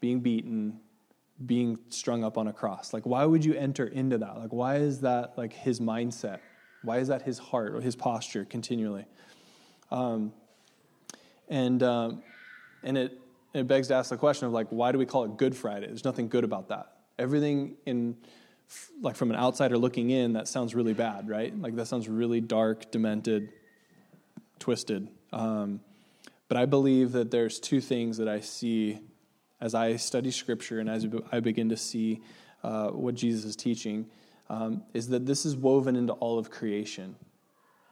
being 0.00 0.20
beaten, 0.20 0.80
being 1.44 1.78
strung 1.88 2.24
up 2.24 2.38
on 2.38 2.48
a 2.48 2.52
cross? 2.52 2.92
Like, 2.92 3.06
why 3.06 3.24
would 3.24 3.44
you 3.44 3.54
enter 3.54 3.86
into 3.86 4.18
that? 4.18 4.38
Like, 4.38 4.52
why 4.52 4.76
is 4.76 5.00
that 5.00 5.36
like 5.36 5.52
his 5.52 5.80
mindset? 5.80 6.40
Why 6.82 6.98
is 6.98 7.08
that 7.08 7.22
his 7.22 7.38
heart 7.38 7.74
or 7.74 7.80
his 7.80 7.96
posture 7.96 8.44
continually? 8.44 9.06
Um, 9.90 10.32
and 11.48 11.82
um, 11.82 12.22
and 12.82 12.96
it 12.96 13.20
it 13.54 13.66
begs 13.66 13.88
to 13.88 13.94
ask 13.94 14.10
the 14.10 14.16
question 14.16 14.46
of 14.46 14.52
like, 14.52 14.68
why 14.68 14.92
do 14.92 14.98
we 14.98 15.06
call 15.06 15.24
it 15.24 15.36
Good 15.36 15.56
Friday? 15.56 15.86
There's 15.86 16.04
nothing 16.04 16.28
good 16.28 16.44
about 16.44 16.68
that. 16.68 16.92
Everything 17.18 17.76
in 17.86 18.16
like 19.00 19.16
from 19.16 19.30
an 19.30 19.36
outsider 19.36 19.78
looking 19.78 20.10
in, 20.10 20.34
that 20.34 20.46
sounds 20.46 20.74
really 20.74 20.92
bad, 20.92 21.28
right? 21.28 21.58
Like 21.58 21.74
that 21.76 21.86
sounds 21.86 22.08
really 22.08 22.40
dark, 22.40 22.90
demented, 22.90 23.52
twisted. 24.58 25.08
Um, 25.32 25.80
but 26.48 26.56
I 26.56 26.66
believe 26.66 27.12
that 27.12 27.30
there's 27.30 27.60
two 27.60 27.80
things 27.80 28.16
that 28.16 28.28
I 28.28 28.40
see 28.40 29.00
as 29.60 29.74
I 29.74 29.96
study 29.96 30.30
Scripture 30.30 30.78
and 30.80 30.88
as 30.88 31.06
I 31.32 31.40
begin 31.40 31.68
to 31.68 31.76
see 31.76 32.20
uh, 32.62 32.88
what 32.88 33.14
Jesus 33.14 33.44
is 33.44 33.56
teaching, 33.56 34.06
um, 34.48 34.82
is 34.94 35.08
that 35.08 35.26
this 35.26 35.44
is 35.44 35.56
woven 35.56 35.96
into 35.96 36.12
all 36.14 36.38
of 36.38 36.50
creation. 36.50 37.16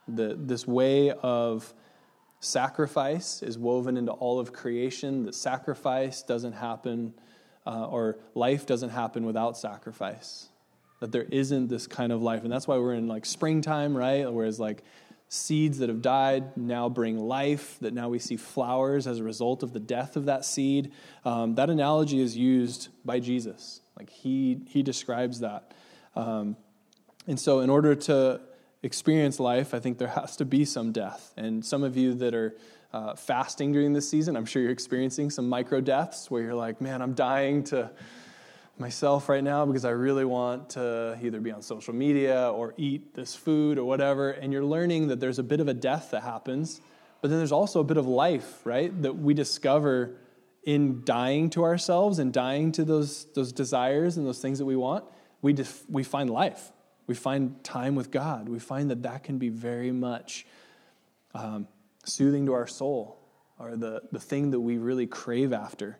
The, 0.07 0.35
this 0.39 0.65
way 0.65 1.11
of 1.11 1.73
sacrifice 2.39 3.43
is 3.43 3.57
woven 3.57 3.97
into 3.97 4.11
all 4.11 4.39
of 4.39 4.53
creation, 4.53 5.23
that 5.23 5.35
sacrifice 5.35 6.21
doesn't 6.23 6.53
happen, 6.53 7.13
uh, 7.65 7.87
or 7.87 8.17
life 8.33 8.65
doesn't 8.65 8.89
happen 8.89 9.25
without 9.25 9.57
sacrifice. 9.57 10.49
That 10.99 11.11
there 11.11 11.27
isn't 11.29 11.67
this 11.67 11.85
kind 11.85 12.11
of 12.11 12.23
life. 12.23 12.43
And 12.43 12.51
that's 12.51 12.67
why 12.67 12.77
we're 12.77 12.93
in 12.93 13.07
like 13.07 13.25
springtime, 13.25 13.95
right? 13.95 14.31
Whereas 14.31 14.59
like 14.59 14.83
seeds 15.29 15.79
that 15.79 15.89
have 15.89 16.01
died 16.01 16.55
now 16.55 16.87
bring 16.87 17.19
life, 17.19 17.77
that 17.81 17.93
now 17.93 18.09
we 18.09 18.19
see 18.19 18.37
flowers 18.37 19.07
as 19.07 19.19
a 19.19 19.23
result 19.23 19.61
of 19.61 19.73
the 19.73 19.79
death 19.79 20.15
of 20.15 20.25
that 20.25 20.45
seed. 20.45 20.91
Um, 21.25 21.55
that 21.55 21.69
analogy 21.69 22.19
is 22.19 22.37
used 22.37 22.89
by 23.03 23.19
Jesus. 23.19 23.81
Like 23.97 24.09
he, 24.09 24.61
he 24.67 24.83
describes 24.83 25.41
that. 25.41 25.73
Um, 26.15 26.55
and 27.27 27.39
so, 27.39 27.59
in 27.59 27.69
order 27.69 27.93
to 27.93 28.39
experience 28.83 29.39
life, 29.39 29.73
I 29.73 29.79
think 29.79 29.97
there 29.97 30.07
has 30.07 30.37
to 30.37 30.45
be 30.45 30.63
some 30.63 30.91
death. 30.91 31.33
And 31.35 31.63
some 31.65 31.83
of 31.83 31.97
you 31.97 32.13
that 32.15 32.33
are 32.33 32.55
uh, 32.93 33.15
fasting 33.15 33.73
during 33.73 33.93
this 33.93 34.09
season, 34.09 34.37
I'm 34.37 34.45
sure 34.45 34.61
you're 34.61 34.71
experiencing 34.71 35.29
some 35.29 35.49
micro 35.49 35.81
deaths 35.81 36.31
where 36.31 36.41
you're 36.41 36.55
like, 36.55 36.79
man, 36.79 37.01
I'm 37.01 37.13
dying 37.13 37.63
to 37.65 37.91
myself 38.79 39.29
right 39.29 39.43
now 39.43 39.65
because 39.65 39.85
I 39.85 39.89
really 39.89 40.25
want 40.25 40.71
to 40.71 41.17
either 41.21 41.39
be 41.39 41.51
on 41.51 41.61
social 41.61 41.93
media 41.93 42.51
or 42.51 42.73
eat 42.77 43.13
this 43.13 43.35
food 43.35 43.77
or 43.77 43.85
whatever. 43.85 44.31
And 44.31 44.53
you're 44.53 44.65
learning 44.65 45.07
that 45.07 45.19
there's 45.19 45.39
a 45.39 45.43
bit 45.43 45.59
of 45.59 45.67
a 45.67 45.73
death 45.73 46.11
that 46.11 46.23
happens, 46.23 46.81
but 47.21 47.29
then 47.29 47.39
there's 47.39 47.51
also 47.51 47.79
a 47.79 47.83
bit 47.83 47.97
of 47.97 48.05
life, 48.07 48.61
right? 48.65 49.01
That 49.01 49.17
we 49.17 49.33
discover 49.33 50.15
in 50.63 51.01
dying 51.05 51.49
to 51.51 51.63
ourselves 51.63 52.19
and 52.19 52.33
dying 52.33 52.71
to 52.73 52.83
those, 52.83 53.25
those 53.33 53.51
desires 53.51 54.17
and 54.17 54.27
those 54.27 54.39
things 54.39 54.59
that 54.59 54.65
we 54.65 54.75
want. 54.75 55.05
We, 55.41 55.53
def- 55.53 55.89
we 55.89 56.03
find 56.03 56.29
life. 56.29 56.71
We 57.07 57.15
find 57.15 57.63
time 57.63 57.95
with 57.95 58.11
God. 58.11 58.49
We 58.49 58.59
find 58.59 58.89
that 58.91 59.03
that 59.03 59.23
can 59.23 59.37
be 59.37 59.49
very 59.49 59.91
much 59.91 60.45
um, 61.33 61.67
soothing 62.03 62.45
to 62.47 62.53
our 62.53 62.67
soul 62.67 63.17
or 63.59 63.75
the, 63.75 64.01
the 64.11 64.19
thing 64.19 64.51
that 64.51 64.59
we 64.59 64.77
really 64.77 65.07
crave 65.07 65.53
after. 65.53 65.97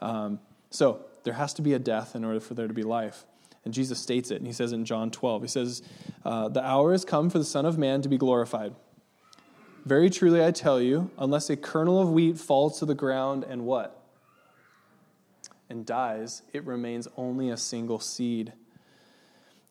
Um, 0.00 0.40
so, 0.70 1.06
there 1.24 1.34
has 1.34 1.54
to 1.54 1.62
be 1.62 1.72
a 1.72 1.78
death 1.78 2.14
in 2.14 2.24
order 2.24 2.40
for 2.40 2.54
there 2.54 2.68
to 2.68 2.74
be 2.74 2.82
life. 2.82 3.24
And 3.64 3.72
Jesus 3.72 4.00
states 4.00 4.30
it, 4.30 4.36
and 4.36 4.46
he 4.46 4.52
says 4.52 4.72
in 4.72 4.84
John 4.84 5.10
12, 5.10 5.42
he 5.42 5.48
says, 5.48 5.82
uh, 6.24 6.48
The 6.48 6.64
hour 6.64 6.92
has 6.92 7.04
come 7.04 7.30
for 7.30 7.38
the 7.38 7.44
Son 7.44 7.64
of 7.64 7.78
Man 7.78 8.02
to 8.02 8.08
be 8.08 8.18
glorified. 8.18 8.74
Very 9.84 10.10
truly 10.10 10.44
I 10.44 10.50
tell 10.50 10.80
you, 10.80 11.10
unless 11.18 11.48
a 11.50 11.56
kernel 11.56 12.00
of 12.00 12.10
wheat 12.10 12.38
falls 12.38 12.78
to 12.78 12.86
the 12.86 12.94
ground 12.94 13.44
and 13.44 13.64
what? 13.64 14.00
And 15.68 15.86
dies, 15.86 16.42
it 16.52 16.64
remains 16.64 17.08
only 17.16 17.50
a 17.50 17.56
single 17.56 18.00
seed. 18.00 18.52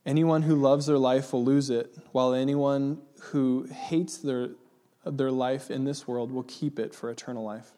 Anyone 0.06 0.44
who 0.44 0.56
loves 0.56 0.88
their 0.88 0.98
life 0.98 1.32
will 1.32 1.44
lose 1.44 1.70
it, 1.70 1.96
while 2.12 2.34
anyone 2.34 3.00
who 3.20 3.68
hates 3.72 4.18
their, 4.18 4.50
their 5.06 5.32
life 5.32 5.70
in 5.70 5.84
this 5.84 6.08
world 6.08 6.32
will 6.32 6.44
keep 6.44 6.80
it 6.80 6.96
for 6.96 7.10
eternal 7.10 7.44
life. 7.44 7.72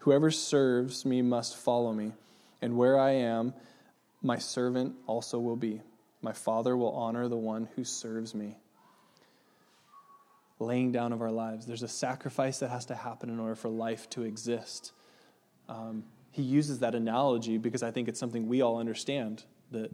Whoever 0.00 0.30
serves 0.30 1.04
me 1.04 1.22
must 1.22 1.56
follow 1.56 1.92
me 1.92 2.12
and 2.62 2.76
where 2.76 2.98
I 2.98 3.12
am, 3.12 3.54
my 4.22 4.38
servant 4.38 4.94
also 5.06 5.38
will 5.38 5.56
be. 5.56 5.80
My 6.22 6.32
Father 6.32 6.76
will 6.76 6.92
honor 6.92 7.28
the 7.28 7.36
one 7.36 7.68
who 7.76 7.84
serves 7.84 8.34
me. 8.34 8.56
Laying 10.58 10.92
down 10.92 11.12
of 11.12 11.22
our 11.22 11.30
lives. 11.30 11.66
There's 11.66 11.82
a 11.82 11.88
sacrifice 11.88 12.58
that 12.58 12.68
has 12.68 12.86
to 12.86 12.94
happen 12.94 13.30
in 13.30 13.40
order 13.40 13.54
for 13.54 13.70
life 13.70 14.10
to 14.10 14.22
exist. 14.22 14.92
Um, 15.68 16.04
he 16.32 16.42
uses 16.42 16.80
that 16.80 16.94
analogy 16.94 17.56
because 17.56 17.82
I 17.82 17.90
think 17.90 18.08
it's 18.08 18.20
something 18.20 18.46
we 18.46 18.60
all 18.60 18.78
understand 18.78 19.44
that 19.70 19.90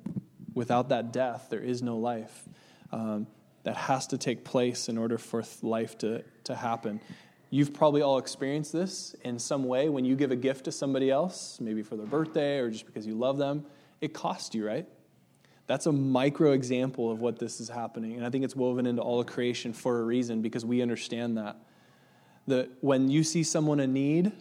without 0.55 0.89
that 0.89 1.13
death, 1.13 1.47
there 1.51 1.61
is 1.61 1.83
no 1.83 1.99
life. 1.99 2.49
Um, 2.91 3.29
that 3.67 3.77
has 3.77 4.07
to 4.07 4.17
take 4.17 4.45
place 4.45 4.89
in 4.89 4.97
order 4.97 5.19
for 5.19 5.43
life 5.61 5.99
to, 5.99 6.23
to 6.45 6.55
happen. 6.55 7.01
You've 7.57 7.73
probably 7.73 8.03
all 8.03 8.19
experienced 8.19 8.75
this 8.75 9.17
in 9.25 9.39
some 9.39 9.65
way 9.65 9.89
when 9.89 10.05
you 10.05 10.15
give 10.15 10.31
a 10.31 10.37
gift 10.37 10.67
to 10.67 10.73
somebody 10.73 11.11
else, 11.11 11.59
maybe 11.59 11.83
for 11.83 11.97
their 11.97 12.05
birthday 12.05 12.59
or 12.59 12.69
just 12.69 12.85
because 12.85 13.07
you 13.07 13.15
love 13.15 13.39
them. 13.39 13.65
It 14.03 14.13
costs 14.13 14.55
you, 14.55 14.67
right? 14.67 14.87
That's 15.67 15.87
a 15.87 15.93
micro 15.93 16.53
example 16.53 17.11
of 17.11 17.23
what 17.23 17.39
this 17.39 17.59
is 17.59 17.71
happening. 17.71 18.13
And 18.17 18.27
I 18.27 18.29
think 18.29 18.45
it's 18.45 18.55
woven 18.55 18.85
into 18.85 19.01
all 19.01 19.21
of 19.21 19.27
creation 19.27 19.73
for 19.73 20.01
a 20.01 20.03
reason 20.03 20.43
because 20.43 20.67
we 20.67 20.83
understand 20.83 21.39
that. 21.39 21.57
That 22.47 22.69
when 22.83 23.09
you 23.09 23.25
see 23.25 23.43
someone 23.43 23.81
in 23.81 23.95
need, 23.95 24.33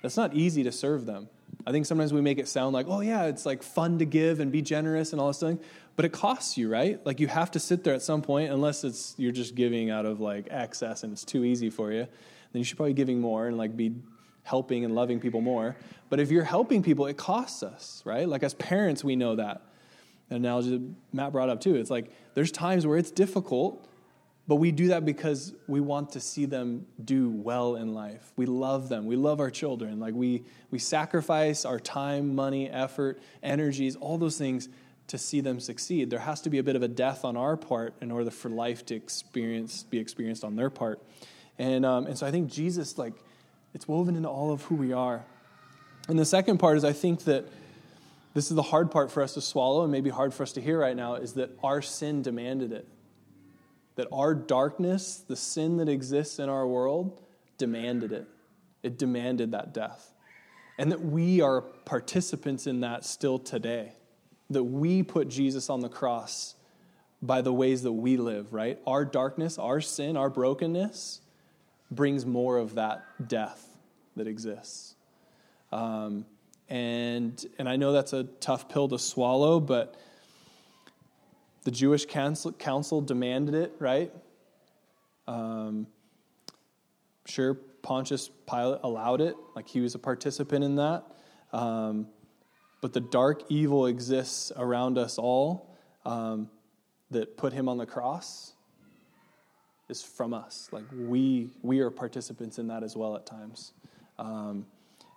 that's 0.00 0.16
not 0.16 0.32
easy 0.32 0.62
to 0.62 0.72
serve 0.72 1.04
them. 1.04 1.28
I 1.66 1.70
think 1.70 1.84
sometimes 1.84 2.14
we 2.14 2.22
make 2.22 2.38
it 2.38 2.48
sound 2.48 2.72
like, 2.72 2.86
oh, 2.88 3.00
yeah, 3.00 3.24
it's 3.24 3.44
like 3.44 3.62
fun 3.62 3.98
to 3.98 4.06
give 4.06 4.40
and 4.40 4.50
be 4.50 4.62
generous 4.62 5.12
and 5.12 5.20
all 5.20 5.28
this 5.28 5.38
thing. 5.38 5.60
But 5.96 6.04
it 6.04 6.12
costs 6.12 6.56
you, 6.58 6.68
right? 6.68 7.04
Like 7.06 7.20
you 7.20 7.28
have 7.28 7.52
to 7.52 7.60
sit 7.60 7.84
there 7.84 7.94
at 7.94 8.02
some 8.02 8.20
point, 8.20 8.50
unless 8.50 8.84
it's 8.84 9.14
you're 9.16 9.32
just 9.32 9.54
giving 9.54 9.90
out 9.90 10.06
of 10.06 10.20
like 10.20 10.48
excess 10.50 11.04
and 11.04 11.12
it's 11.12 11.24
too 11.24 11.44
easy 11.44 11.70
for 11.70 11.92
you 11.92 12.08
then 12.54 12.60
you 12.60 12.64
should 12.64 12.76
probably 12.76 12.92
be 12.92 12.96
giving 12.96 13.20
more 13.20 13.48
and 13.48 13.58
like 13.58 13.76
be 13.76 13.96
helping 14.44 14.84
and 14.84 14.94
loving 14.94 15.18
people 15.18 15.40
more. 15.40 15.74
But 16.08 16.20
if 16.20 16.30
you're 16.30 16.44
helping 16.44 16.84
people, 16.84 17.06
it 17.06 17.16
costs 17.16 17.64
us, 17.64 18.00
right? 18.04 18.28
Like 18.28 18.44
as 18.44 18.54
parents, 18.54 19.02
we 19.02 19.16
know 19.16 19.34
that. 19.36 19.60
An 20.30 20.36
analogy 20.36 20.70
that 20.70 20.94
Matt 21.12 21.32
brought 21.32 21.48
up 21.48 21.60
too. 21.60 21.74
It's 21.74 21.90
like 21.90 22.12
there's 22.34 22.52
times 22.52 22.86
where 22.86 22.96
it's 22.96 23.10
difficult, 23.10 23.88
but 24.46 24.56
we 24.56 24.70
do 24.70 24.88
that 24.88 25.04
because 25.04 25.52
we 25.66 25.80
want 25.80 26.12
to 26.12 26.20
see 26.20 26.44
them 26.44 26.86
do 27.04 27.28
well 27.28 27.74
in 27.74 27.92
life. 27.92 28.32
We 28.36 28.46
love 28.46 28.88
them. 28.88 29.04
We 29.04 29.16
love 29.16 29.40
our 29.40 29.50
children. 29.50 29.98
Like 29.98 30.14
we 30.14 30.44
we 30.70 30.78
sacrifice 30.78 31.64
our 31.64 31.80
time, 31.80 32.36
money, 32.36 32.70
effort, 32.70 33.20
energies, 33.42 33.96
all 33.96 34.16
those 34.16 34.38
things 34.38 34.68
to 35.08 35.18
see 35.18 35.40
them 35.40 35.60
succeed. 35.60 36.10
There 36.10 36.18
has 36.18 36.40
to 36.42 36.50
be 36.50 36.58
a 36.58 36.62
bit 36.62 36.76
of 36.76 36.82
a 36.82 36.88
death 36.88 37.24
on 37.24 37.36
our 37.36 37.56
part 37.56 37.94
in 38.00 38.10
order 38.10 38.30
for 38.30 38.48
life 38.48 38.86
to 38.86 38.94
experience 38.94 39.82
be 39.82 39.98
experienced 39.98 40.44
on 40.44 40.56
their 40.56 40.70
part. 40.70 41.02
And, 41.58 41.84
um, 41.84 42.06
and 42.06 42.18
so 42.18 42.26
I 42.26 42.30
think 42.30 42.50
Jesus, 42.50 42.98
like, 42.98 43.14
it's 43.74 43.86
woven 43.86 44.16
into 44.16 44.28
all 44.28 44.52
of 44.52 44.62
who 44.62 44.74
we 44.74 44.92
are. 44.92 45.24
And 46.08 46.18
the 46.18 46.24
second 46.24 46.58
part 46.58 46.76
is 46.76 46.84
I 46.84 46.92
think 46.92 47.24
that 47.24 47.44
this 48.34 48.50
is 48.50 48.56
the 48.56 48.62
hard 48.62 48.90
part 48.90 49.12
for 49.12 49.22
us 49.22 49.34
to 49.34 49.40
swallow 49.40 49.82
and 49.82 49.92
maybe 49.92 50.10
hard 50.10 50.34
for 50.34 50.42
us 50.42 50.52
to 50.52 50.60
hear 50.60 50.78
right 50.78 50.96
now 50.96 51.14
is 51.14 51.34
that 51.34 51.50
our 51.62 51.80
sin 51.80 52.22
demanded 52.22 52.72
it. 52.72 52.88
That 53.94 54.08
our 54.12 54.34
darkness, 54.34 55.22
the 55.26 55.36
sin 55.36 55.76
that 55.76 55.88
exists 55.88 56.40
in 56.40 56.48
our 56.48 56.66
world, 56.66 57.20
demanded 57.58 58.12
it. 58.12 58.26
It 58.82 58.98
demanded 58.98 59.52
that 59.52 59.72
death. 59.72 60.12
And 60.78 60.90
that 60.90 61.00
we 61.00 61.40
are 61.40 61.60
participants 61.60 62.66
in 62.66 62.80
that 62.80 63.04
still 63.04 63.38
today. 63.38 63.92
That 64.50 64.64
we 64.64 65.02
put 65.02 65.28
Jesus 65.28 65.70
on 65.70 65.80
the 65.80 65.88
cross 65.88 66.54
by 67.22 67.40
the 67.40 67.52
ways 67.52 67.82
that 67.82 67.92
we 67.92 68.16
live, 68.16 68.52
right? 68.52 68.78
Our 68.86 69.04
darkness, 69.04 69.58
our 69.58 69.80
sin, 69.80 70.16
our 70.16 70.28
brokenness 70.28 71.20
brings 71.90 72.26
more 72.26 72.58
of 72.58 72.74
that 72.74 73.04
death 73.28 73.66
that 74.16 74.26
exists. 74.26 74.94
Um, 75.72 76.26
and, 76.68 77.44
and 77.58 77.68
I 77.68 77.76
know 77.76 77.92
that's 77.92 78.12
a 78.12 78.24
tough 78.24 78.68
pill 78.68 78.88
to 78.88 78.98
swallow, 78.98 79.60
but 79.60 79.96
the 81.64 81.70
Jewish 81.70 82.04
council, 82.04 82.52
council 82.52 83.00
demanded 83.00 83.54
it, 83.54 83.72
right? 83.78 84.12
Um, 85.26 85.86
sure, 87.26 87.54
Pontius 87.54 88.30
Pilate 88.48 88.80
allowed 88.82 89.20
it, 89.20 89.36
like 89.56 89.68
he 89.68 89.80
was 89.80 89.94
a 89.94 89.98
participant 89.98 90.64
in 90.64 90.76
that. 90.76 91.04
Um, 91.52 92.06
but 92.84 92.92
the 92.92 93.00
dark 93.00 93.44
evil 93.48 93.86
exists 93.86 94.52
around 94.54 94.98
us 94.98 95.16
all 95.16 95.74
um, 96.04 96.50
that 97.10 97.34
put 97.34 97.50
him 97.50 97.66
on 97.66 97.78
the 97.78 97.86
cross 97.86 98.52
is 99.88 100.02
from 100.02 100.34
us. 100.34 100.68
Like 100.70 100.84
we 100.94 101.48
we 101.62 101.80
are 101.80 101.88
participants 101.88 102.58
in 102.58 102.68
that 102.68 102.82
as 102.82 102.94
well 102.94 103.16
at 103.16 103.24
times. 103.24 103.72
Um, 104.18 104.66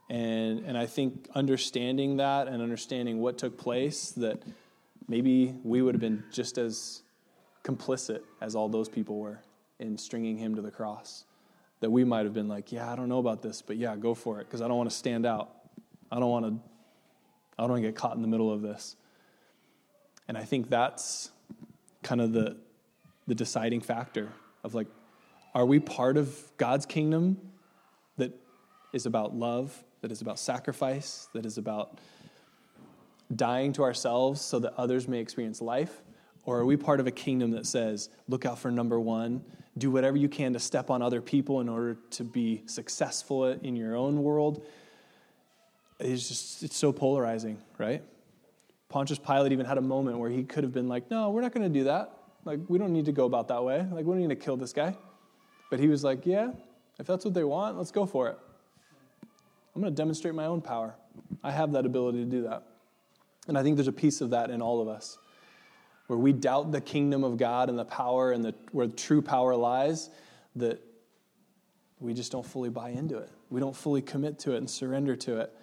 and 0.10 0.60
and 0.60 0.78
I 0.78 0.86
think 0.86 1.28
understanding 1.36 2.16
that 2.16 2.48
and 2.48 2.62
understanding 2.62 3.20
what 3.20 3.38
took 3.38 3.58
place 3.58 4.12
that 4.12 4.42
maybe 5.10 5.54
we 5.66 5.82
would 5.82 5.94
have 5.94 6.00
been 6.00 6.24
just 6.32 6.58
as 6.58 7.02
complicit 7.66 8.22
as 8.40 8.56
all 8.56 8.70
those 8.70 8.88
people 8.88 9.20
were 9.20 9.42
in 9.80 9.98
stringing 9.98 10.38
him 10.38 10.56
to 10.56 10.62
the 10.62 10.72
cross. 10.72 11.26
That 11.82 11.90
we 11.90 12.06
might 12.06 12.24
have 12.24 12.34
been 12.34 12.48
like, 12.48 12.72
yeah, 12.72 12.90
I 12.90 12.96
don't 12.96 13.10
know 13.10 13.20
about 13.20 13.42
this, 13.42 13.62
but 13.62 13.76
yeah, 13.76 13.98
go 13.98 14.14
for 14.14 14.40
it 14.40 14.46
because 14.46 14.62
I 14.62 14.70
don't 14.70 14.78
want 14.78 14.90
to 14.90 14.96
stand 14.96 15.26
out. 15.26 15.50
I 16.10 16.22
don't 16.22 16.30
want 16.30 16.46
to 16.46 16.77
I 17.58 17.64
don't 17.64 17.72
want 17.72 17.84
to 17.84 17.88
get 17.88 17.96
caught 17.96 18.16
in 18.16 18.22
the 18.22 18.28
middle 18.28 18.52
of 18.52 18.62
this. 18.62 18.96
And 20.28 20.38
I 20.38 20.44
think 20.44 20.70
that's 20.70 21.32
kind 22.04 22.22
of 22.22 22.34
the, 22.34 22.58
the 23.28 23.36
deciding 23.36 23.82
factor 23.82 24.30
of 24.64 24.76
like, 24.76 24.88
are 25.56 25.66
we 25.66 25.80
part 25.80 26.18
of 26.18 26.38
God's 26.58 26.86
kingdom 26.86 27.40
that 28.18 28.34
is 28.94 29.06
about 29.06 29.36
love, 29.36 29.84
that 30.02 30.12
is 30.12 30.22
about 30.22 30.40
sacrifice, 30.40 31.30
that 31.34 31.46
is 31.46 31.58
about 31.58 31.98
dying 33.36 33.74
to 33.74 33.84
ourselves 33.84 34.40
so 34.42 34.60
that 34.60 34.74
others 34.78 35.08
may 35.08 35.20
experience 35.20 35.62
life? 35.62 36.02
Or 36.46 36.60
are 36.60 36.66
we 36.66 36.78
part 36.78 37.00
of 37.00 37.08
a 37.08 37.12
kingdom 37.12 37.52
that 37.52 37.66
says, 37.66 38.10
look 38.28 38.46
out 38.46 38.60
for 38.60 38.72
number 38.72 39.00
one, 39.00 39.44
do 39.78 39.92
whatever 39.92 40.16
you 40.16 40.30
can 40.30 40.54
to 40.54 40.60
step 40.60 40.90
on 40.90 41.02
other 41.02 41.22
people 41.22 41.60
in 41.60 41.70
order 41.70 41.98
to 42.12 42.24
be 42.24 42.64
successful 42.68 43.46
in 43.46 43.76
your 43.76 43.96
own 43.96 44.24
world? 44.24 44.66
It's 46.00 46.28
just, 46.28 46.64
it's 46.64 46.78
so 46.78 46.92
polarizing, 46.92 47.58
right? 47.78 48.04
Pontius 48.90 49.20
Pilate 49.20 49.52
even 49.52 49.66
had 49.66 49.78
a 49.78 49.82
moment 49.82 50.20
where 50.20 50.30
he 50.30 50.44
could 50.44 50.64
have 50.64 50.74
been 50.74 50.88
like, 50.88 51.10
no, 51.10 51.32
we're 51.32 51.42
not 51.42 51.54
going 51.54 51.72
to 51.72 51.80
do 51.80 51.86
that. 51.86 52.14
Like, 52.46 52.60
we 52.68 52.78
don't 52.78 52.94
need 52.94 53.06
to 53.06 53.12
go 53.12 53.26
about 53.26 53.48
that 53.50 53.64
way. 53.64 53.80
Like, 53.80 54.06
we 54.06 54.14
don't 54.14 54.20
need 54.20 54.30
to 54.30 54.36
kill 54.36 54.56
this 54.56 54.74
guy. 54.74 54.96
But 55.70 55.80
he 55.80 55.88
was 55.88 56.04
like, 56.04 56.26
yeah, 56.26 56.52
if 56.98 57.06
that's 57.06 57.26
what 57.26 57.34
they 57.34 57.44
want, 57.44 57.78
let's 57.78 57.92
go 57.92 58.06
for 58.06 58.30
it. 58.30 58.38
I'm 59.76 59.82
going 59.82 59.94
to 59.94 59.98
demonstrate 59.98 60.34
my 60.34 60.46
own 60.46 60.62
power. 60.62 60.96
I 61.44 61.52
have 61.52 61.74
that 61.74 61.86
ability 61.86 62.20
to 62.20 62.30
do 62.30 62.44
that. 62.44 62.64
And 63.48 63.58
I 63.58 63.64
think 63.64 63.76
there's 63.76 63.88
a 63.88 63.94
piece 63.94 64.22
of 64.22 64.30
that 64.30 64.50
in 64.50 64.62
all 64.62 64.82
of 64.82 64.88
us 64.88 65.18
where 66.08 66.18
we 66.18 66.32
doubt 66.32 66.72
the 66.72 66.82
kingdom 66.82 67.24
of 67.24 67.38
God 67.38 67.70
and 67.70 67.78
the 67.78 67.86
power 67.86 68.32
and 68.32 68.44
the, 68.44 68.56
where 68.72 68.88
true 68.88 69.22
power 69.22 69.56
lies, 69.56 70.10
that 70.56 70.82
we 72.00 72.14
just 72.14 72.32
don't 72.32 72.46
fully 72.46 72.70
buy 72.70 72.90
into 72.90 73.18
it. 73.18 73.30
We 73.50 73.60
don't 73.60 73.76
fully 73.76 74.02
commit 74.02 74.40
to 74.40 74.54
it 74.54 74.58
and 74.58 74.70
surrender 74.70 75.16
to 75.18 75.42
it. 75.42 75.54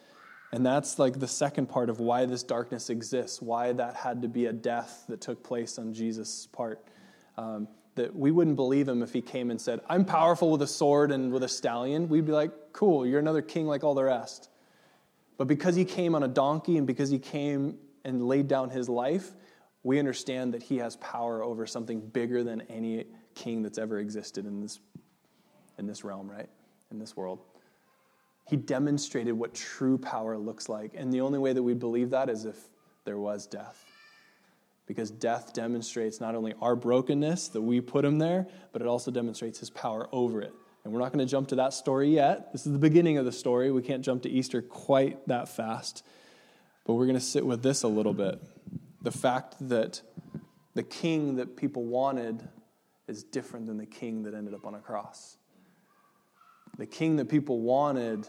And 0.55 0.65
that's 0.65 1.01
like 1.01 1.19
the 1.19 1.27
second 1.27 1.69
part 1.69 1.91
of 1.91 1.99
why 1.99 2.27
this 2.27 2.45
darkness 2.45 2.89
exists, 2.89 3.43
why 3.43 3.73
that 3.73 3.97
had 3.97 4.23
to 4.23 4.29
be 4.29 4.47
a 4.47 4.53
death 4.53 5.03
that 5.09 5.21
took 5.21 5.43
place 5.43 5.81
on 5.81 5.93
Jesus' 5.93 6.47
part. 6.47 6.81
Um, 7.37 7.67
that 7.97 8.15
we 8.15 8.31
wouldn't 8.31 8.55
believe 8.55 8.87
him 8.87 9.03
if 9.03 9.13
he 9.13 9.21
came 9.21 9.51
and 9.51 9.61
said, 9.61 9.81
I'm 9.89 10.05
powerful 10.05 10.53
with 10.53 10.63
a 10.63 10.67
sword 10.69 11.11
and 11.11 11.33
with 11.33 11.43
a 11.43 11.49
stallion. 11.49 12.09
We'd 12.09 12.25
be 12.25 12.31
like, 12.31 12.53
cool, 12.73 13.05
you're 13.05 13.19
another 13.19 13.43
king 13.43 13.67
like 13.67 13.83
all 13.83 13.97
the 13.97 14.05
rest. 14.05 14.49
But 15.39 15.49
because 15.49 15.75
he 15.75 15.85
came 15.85 16.15
on 16.15 16.23
a 16.23 16.29
donkey 16.29 16.77
and 16.79 16.87
because 16.87 17.11
he 17.11 17.19
came 17.19 17.77
and 18.05 18.29
laid 18.29 18.47
down 18.47 18.71
his 18.71 18.89
life, 18.89 19.33
we 19.83 19.99
understand 19.99 20.55
that 20.55 20.63
he 20.63 20.77
has 20.77 20.95
power 20.99 21.43
over 21.43 21.67
something 21.67 21.99
bigger 21.99 22.45
than 22.45 22.61
any 22.71 23.07
king 23.35 23.63
that's 23.65 23.77
ever 23.77 23.99
existed 23.99 24.47
in 24.47 24.61
this, 24.61 24.79
in 25.79 25.89
this 25.89 26.05
realm, 26.05 26.31
right? 26.31 26.49
In 26.93 27.01
this 27.01 27.17
world. 27.17 27.41
He 28.47 28.57
demonstrated 28.57 29.35
what 29.35 29.55
true 29.55 29.99
power 29.99 30.37
looks 30.37 30.69
like. 30.69 30.93
And 30.95 31.13
the 31.13 31.21
only 31.21 31.39
way 31.39 31.53
that 31.53 31.63
we 31.63 31.75
believe 31.75 32.11
that 32.11 32.29
is 32.29 32.45
if 32.45 32.57
there 33.05 33.19
was 33.19 33.47
death. 33.47 33.85
Because 34.87 35.11
death 35.11 35.55
demonstrates 35.55 36.21
not 36.21 36.35
only 36.35 36.55
our 36.61 36.77
brokenness 36.77 37.49
that 37.49 37.63
we 37.63 37.81
put 37.81 38.05
him 38.05 38.19
there, 38.19 38.47
but 38.73 38.83
it 38.83 38.89
also 38.89 39.11
demonstrates 39.11 39.59
his 39.59 39.71
power 39.71 40.09
over 40.13 40.43
it. 40.43 40.53
And 40.85 40.93
we're 40.93 41.01
not 41.01 41.13
going 41.13 41.27
to 41.27 41.31
jump 41.31 41.49
to 41.49 41.57
that 41.57 41.73
story 41.73 42.11
yet. 42.11 42.53
This 42.53 42.67
is 42.67 42.73
the 42.73 42.79
beginning 42.79 43.17
of 43.17 43.25
the 43.25 43.33
story. 43.33 43.71
We 43.73 43.81
can't 43.81 44.05
jump 44.05 44.23
to 44.25 44.29
Easter 44.29 44.61
quite 44.61 45.27
that 45.29 45.49
fast. 45.49 46.05
But 46.87 46.95
we're 46.95 47.07
going 47.07 47.19
to 47.19 47.25
sit 47.25 47.47
with 47.47 47.63
this 47.63 47.83
a 47.83 47.89
little 47.89 48.13
bit 48.13 48.43
the 49.05 49.13
fact 49.13 49.57
that 49.69 50.01
the 50.73 50.83
king 50.83 51.37
that 51.37 51.57
people 51.57 51.85
wanted 51.85 52.49
is 53.07 53.23
different 53.23 53.67
than 53.67 53.77
the 53.77 53.87
king 53.87 54.23
that 54.23 54.35
ended 54.35 54.55
up 54.55 54.67
on 54.67 54.75
a 54.75 54.81
cross. 54.81 55.37
The 56.79 56.87
king 56.87 57.17
that 57.17 57.29
people 57.29 57.61
wanted 57.61 58.29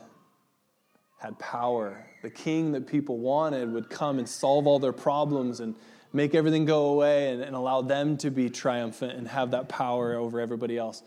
had 1.17 1.37
power. 1.39 2.05
The 2.21 2.29
king 2.29 2.73
that 2.73 2.87
people 2.87 3.17
wanted 3.17 3.71
would 3.71 3.89
come 3.89 4.19
and 4.19 4.27
solve 4.27 4.67
all 4.67 4.79
their 4.79 4.93
problems 4.93 5.59
and 5.59 5.75
make 6.13 6.35
everything 6.35 6.65
go 6.65 6.87
away 6.87 7.33
and, 7.33 7.41
and 7.41 7.55
allow 7.55 7.81
them 7.81 8.17
to 8.17 8.29
be 8.29 8.49
triumphant 8.49 9.13
and 9.13 9.27
have 9.27 9.51
that 9.51 9.67
power 9.69 10.15
over 10.15 10.39
everybody 10.39 10.77
else. 10.77 11.03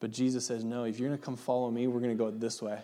But 0.00 0.10
Jesus 0.10 0.44
says, 0.44 0.64
No, 0.64 0.84
if 0.84 0.98
you're 0.98 1.08
going 1.08 1.18
to 1.18 1.24
come 1.24 1.36
follow 1.36 1.70
me, 1.70 1.86
we're 1.86 2.00
going 2.00 2.16
to 2.16 2.22
go 2.24 2.30
this 2.30 2.60
way. 2.60 2.78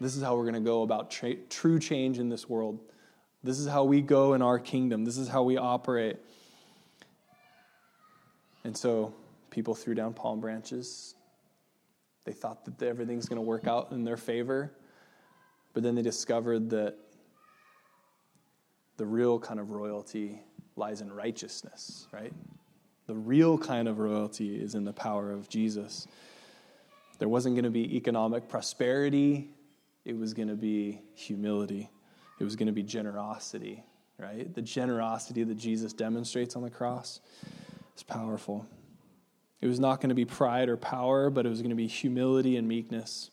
This 0.00 0.16
is 0.16 0.22
how 0.22 0.36
we're 0.36 0.44
going 0.44 0.54
to 0.54 0.60
go 0.60 0.82
about 0.82 1.10
tra- 1.10 1.34
true 1.34 1.78
change 1.78 2.18
in 2.18 2.28
this 2.28 2.48
world. 2.48 2.78
This 3.44 3.58
is 3.58 3.66
how 3.66 3.84
we 3.84 4.00
go 4.00 4.34
in 4.34 4.42
our 4.42 4.58
kingdom. 4.58 5.04
This 5.04 5.18
is 5.18 5.28
how 5.28 5.42
we 5.42 5.56
operate. 5.56 6.16
And 8.64 8.76
so 8.76 9.14
people 9.50 9.74
threw 9.74 9.94
down 9.94 10.14
palm 10.14 10.40
branches. 10.40 11.14
They 12.24 12.32
thought 12.32 12.64
that 12.64 12.82
everything's 12.86 13.26
going 13.26 13.36
to 13.36 13.42
work 13.42 13.66
out 13.66 13.92
in 13.92 14.04
their 14.04 14.16
favor. 14.16 14.72
But 15.72 15.82
then 15.82 15.94
they 15.94 16.02
discovered 16.02 16.70
that 16.70 16.96
the 18.96 19.06
real 19.06 19.38
kind 19.38 19.58
of 19.58 19.70
royalty 19.70 20.40
lies 20.76 21.00
in 21.00 21.12
righteousness, 21.12 22.06
right? 22.12 22.32
The 23.06 23.14
real 23.14 23.58
kind 23.58 23.88
of 23.88 23.98
royalty 23.98 24.60
is 24.60 24.74
in 24.74 24.84
the 24.84 24.92
power 24.92 25.32
of 25.32 25.48
Jesus. 25.48 26.06
There 27.18 27.28
wasn't 27.28 27.54
going 27.56 27.64
to 27.64 27.70
be 27.70 27.96
economic 27.96 28.48
prosperity, 28.48 29.50
it 30.04 30.16
was 30.16 30.34
going 30.34 30.48
to 30.48 30.56
be 30.56 31.00
humility. 31.14 31.88
It 32.40 32.44
was 32.44 32.56
going 32.56 32.66
to 32.66 32.72
be 32.72 32.82
generosity, 32.82 33.84
right? 34.18 34.52
The 34.52 34.62
generosity 34.62 35.44
that 35.44 35.54
Jesus 35.54 35.92
demonstrates 35.92 36.56
on 36.56 36.62
the 36.62 36.70
cross 36.70 37.20
is 37.96 38.02
powerful. 38.02 38.66
It 39.62 39.68
was 39.68 39.80
not 39.80 40.00
going 40.00 40.10
to 40.10 40.14
be 40.14 40.24
pride 40.24 40.68
or 40.68 40.76
power, 40.76 41.30
but 41.30 41.46
it 41.46 41.48
was 41.48 41.60
going 41.62 41.70
to 41.70 41.76
be 41.76 41.86
humility 41.86 42.56
and 42.56 42.68
meekness. 42.68 43.30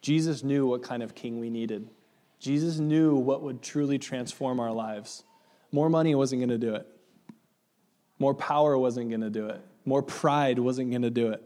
Jesus 0.00 0.42
knew 0.42 0.66
what 0.66 0.82
kind 0.82 1.02
of 1.02 1.14
king 1.14 1.38
we 1.38 1.50
needed. 1.50 1.88
Jesus 2.38 2.78
knew 2.78 3.14
what 3.14 3.42
would 3.42 3.60
truly 3.60 3.98
transform 3.98 4.58
our 4.58 4.72
lives. 4.72 5.22
More 5.70 5.90
money 5.90 6.14
wasn't 6.14 6.40
going 6.40 6.48
to 6.48 6.58
do 6.58 6.74
it. 6.74 6.86
More 8.18 8.34
power 8.34 8.78
wasn't 8.78 9.10
going 9.10 9.20
to 9.20 9.30
do 9.30 9.46
it. 9.46 9.60
More 9.84 10.02
pride 10.02 10.58
wasn't 10.58 10.90
going 10.90 11.02
to 11.02 11.10
do 11.10 11.28
it. 11.28 11.42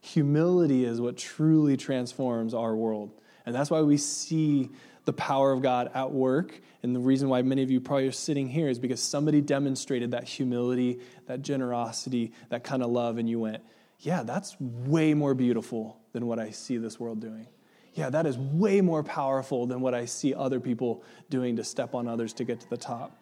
Humility 0.00 0.84
is 0.84 1.00
what 1.00 1.16
truly 1.16 1.76
transforms 1.76 2.54
our 2.54 2.76
world. 2.76 3.10
And 3.44 3.54
that's 3.54 3.70
why 3.70 3.80
we 3.80 3.96
see 3.96 4.70
the 5.06 5.14
power 5.14 5.52
of 5.52 5.62
God 5.62 5.90
at 5.94 6.12
work. 6.12 6.60
And 6.82 6.94
the 6.94 7.00
reason 7.00 7.30
why 7.30 7.40
many 7.40 7.62
of 7.62 7.70
you 7.70 7.80
probably 7.80 8.06
are 8.06 8.12
sitting 8.12 8.48
here 8.48 8.68
is 8.68 8.78
because 8.78 9.00
somebody 9.00 9.40
demonstrated 9.40 10.10
that 10.10 10.24
humility, 10.24 11.00
that 11.26 11.40
generosity, 11.40 12.32
that 12.50 12.62
kind 12.62 12.82
of 12.82 12.90
love, 12.90 13.16
and 13.16 13.28
you 13.28 13.40
went, 13.40 13.62
yeah, 14.00 14.22
that's 14.22 14.60
way 14.60 15.14
more 15.14 15.32
beautiful 15.32 15.98
than 16.12 16.26
what 16.26 16.38
I 16.38 16.50
see 16.50 16.76
this 16.76 17.00
world 17.00 17.20
doing. 17.20 17.46
Yeah, 17.94 18.10
that 18.10 18.26
is 18.26 18.36
way 18.36 18.82
more 18.82 19.02
powerful 19.02 19.66
than 19.66 19.80
what 19.80 19.94
I 19.94 20.04
see 20.04 20.34
other 20.34 20.60
people 20.60 21.02
doing 21.30 21.56
to 21.56 21.64
step 21.64 21.94
on 21.94 22.06
others 22.06 22.34
to 22.34 22.44
get 22.44 22.60
to 22.60 22.68
the 22.68 22.76
top. 22.76 23.16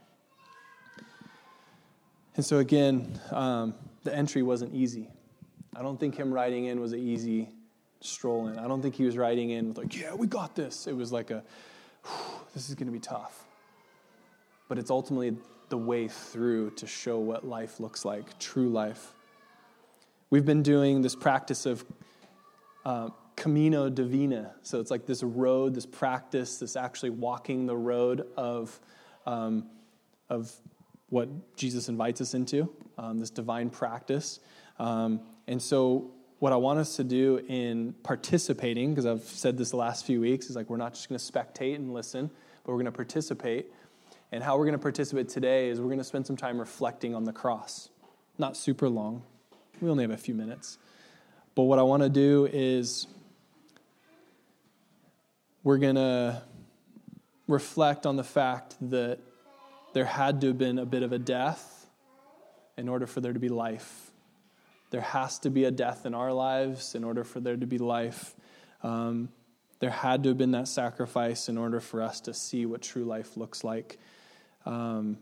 And 2.34 2.44
so, 2.44 2.58
again, 2.58 3.20
um, 3.30 3.74
the 4.02 4.12
entry 4.12 4.42
wasn't 4.42 4.74
easy. 4.74 5.08
I 5.76 5.82
don't 5.82 6.00
think 6.00 6.16
him 6.16 6.34
riding 6.34 6.64
in 6.64 6.80
was 6.80 6.92
an 6.92 6.98
easy 6.98 7.48
stroll 8.00 8.48
in. 8.48 8.58
I 8.58 8.66
don't 8.66 8.82
think 8.82 8.96
he 8.96 9.04
was 9.04 9.16
riding 9.16 9.50
in 9.50 9.68
with, 9.68 9.78
like, 9.78 9.96
yeah, 9.96 10.12
we 10.12 10.26
got 10.26 10.56
this. 10.56 10.88
It 10.88 10.96
was 10.96 11.12
like 11.12 11.30
a, 11.30 11.44
this 12.54 12.68
is 12.68 12.74
going 12.74 12.86
to 12.86 12.92
be 12.92 13.00
tough. 13.00 13.44
But 14.68 14.78
it's 14.78 14.90
ultimately 14.90 15.36
the 15.68 15.78
way 15.78 16.08
through 16.08 16.70
to 16.70 16.86
show 16.86 17.18
what 17.18 17.46
life 17.46 17.80
looks 17.80 18.04
like, 18.04 18.38
true 18.38 18.68
life. 18.68 19.12
We've 20.30 20.44
been 20.44 20.62
doing 20.62 21.02
this 21.02 21.14
practice 21.14 21.66
of 21.66 21.84
uh, 22.84 23.10
Camino 23.36 23.88
Divina. 23.88 24.54
So 24.62 24.80
it's 24.80 24.90
like 24.90 25.06
this 25.06 25.22
road, 25.22 25.74
this 25.74 25.86
practice, 25.86 26.58
this 26.58 26.76
actually 26.76 27.10
walking 27.10 27.66
the 27.66 27.76
road 27.76 28.26
of, 28.36 28.78
um, 29.26 29.66
of 30.28 30.52
what 31.10 31.28
Jesus 31.56 31.88
invites 31.88 32.20
us 32.20 32.34
into, 32.34 32.72
um, 32.98 33.18
this 33.18 33.30
divine 33.30 33.70
practice. 33.70 34.40
Um, 34.78 35.20
and 35.46 35.60
so 35.60 36.10
what 36.44 36.52
I 36.52 36.56
want 36.56 36.78
us 36.78 36.96
to 36.96 37.04
do 37.04 37.40
in 37.48 37.94
participating, 38.02 38.90
because 38.90 39.06
I've 39.06 39.22
said 39.22 39.56
this 39.56 39.70
the 39.70 39.78
last 39.78 40.04
few 40.04 40.20
weeks, 40.20 40.50
is 40.50 40.56
like 40.56 40.68
we're 40.68 40.76
not 40.76 40.92
just 40.92 41.08
going 41.08 41.18
to 41.18 41.32
spectate 41.32 41.76
and 41.76 41.94
listen, 41.94 42.30
but 42.62 42.72
we're 42.72 42.76
going 42.76 42.84
to 42.84 42.92
participate. 42.92 43.72
And 44.30 44.44
how 44.44 44.58
we're 44.58 44.66
going 44.66 44.74
to 44.74 44.78
participate 44.78 45.30
today 45.30 45.70
is 45.70 45.80
we're 45.80 45.86
going 45.86 45.96
to 45.96 46.04
spend 46.04 46.26
some 46.26 46.36
time 46.36 46.58
reflecting 46.58 47.14
on 47.14 47.24
the 47.24 47.32
cross. 47.32 47.88
Not 48.36 48.58
super 48.58 48.90
long, 48.90 49.22
we 49.80 49.88
only 49.88 50.04
have 50.04 50.10
a 50.10 50.18
few 50.18 50.34
minutes. 50.34 50.76
But 51.54 51.62
what 51.62 51.78
I 51.78 51.82
want 51.82 52.02
to 52.02 52.10
do 52.10 52.46
is 52.52 53.06
we're 55.62 55.78
going 55.78 55.94
to 55.94 56.42
reflect 57.48 58.04
on 58.04 58.16
the 58.16 58.22
fact 58.22 58.76
that 58.90 59.18
there 59.94 60.04
had 60.04 60.42
to 60.42 60.48
have 60.48 60.58
been 60.58 60.78
a 60.78 60.84
bit 60.84 61.02
of 61.02 61.12
a 61.14 61.18
death 61.18 61.86
in 62.76 62.90
order 62.90 63.06
for 63.06 63.22
there 63.22 63.32
to 63.32 63.40
be 63.40 63.48
life 63.48 64.03
there 64.94 65.00
has 65.00 65.40
to 65.40 65.50
be 65.50 65.64
a 65.64 65.72
death 65.72 66.06
in 66.06 66.14
our 66.14 66.32
lives 66.32 66.94
in 66.94 67.02
order 67.02 67.24
for 67.24 67.40
there 67.40 67.56
to 67.56 67.66
be 67.66 67.78
life. 67.78 68.32
Um, 68.84 69.28
there 69.80 69.90
had 69.90 70.22
to 70.22 70.28
have 70.28 70.38
been 70.38 70.52
that 70.52 70.68
sacrifice 70.68 71.48
in 71.48 71.58
order 71.58 71.80
for 71.80 72.00
us 72.00 72.20
to 72.20 72.32
see 72.32 72.64
what 72.64 72.80
true 72.80 73.04
life 73.04 73.36
looks 73.36 73.64
like. 73.64 73.98
Um, 74.64 75.18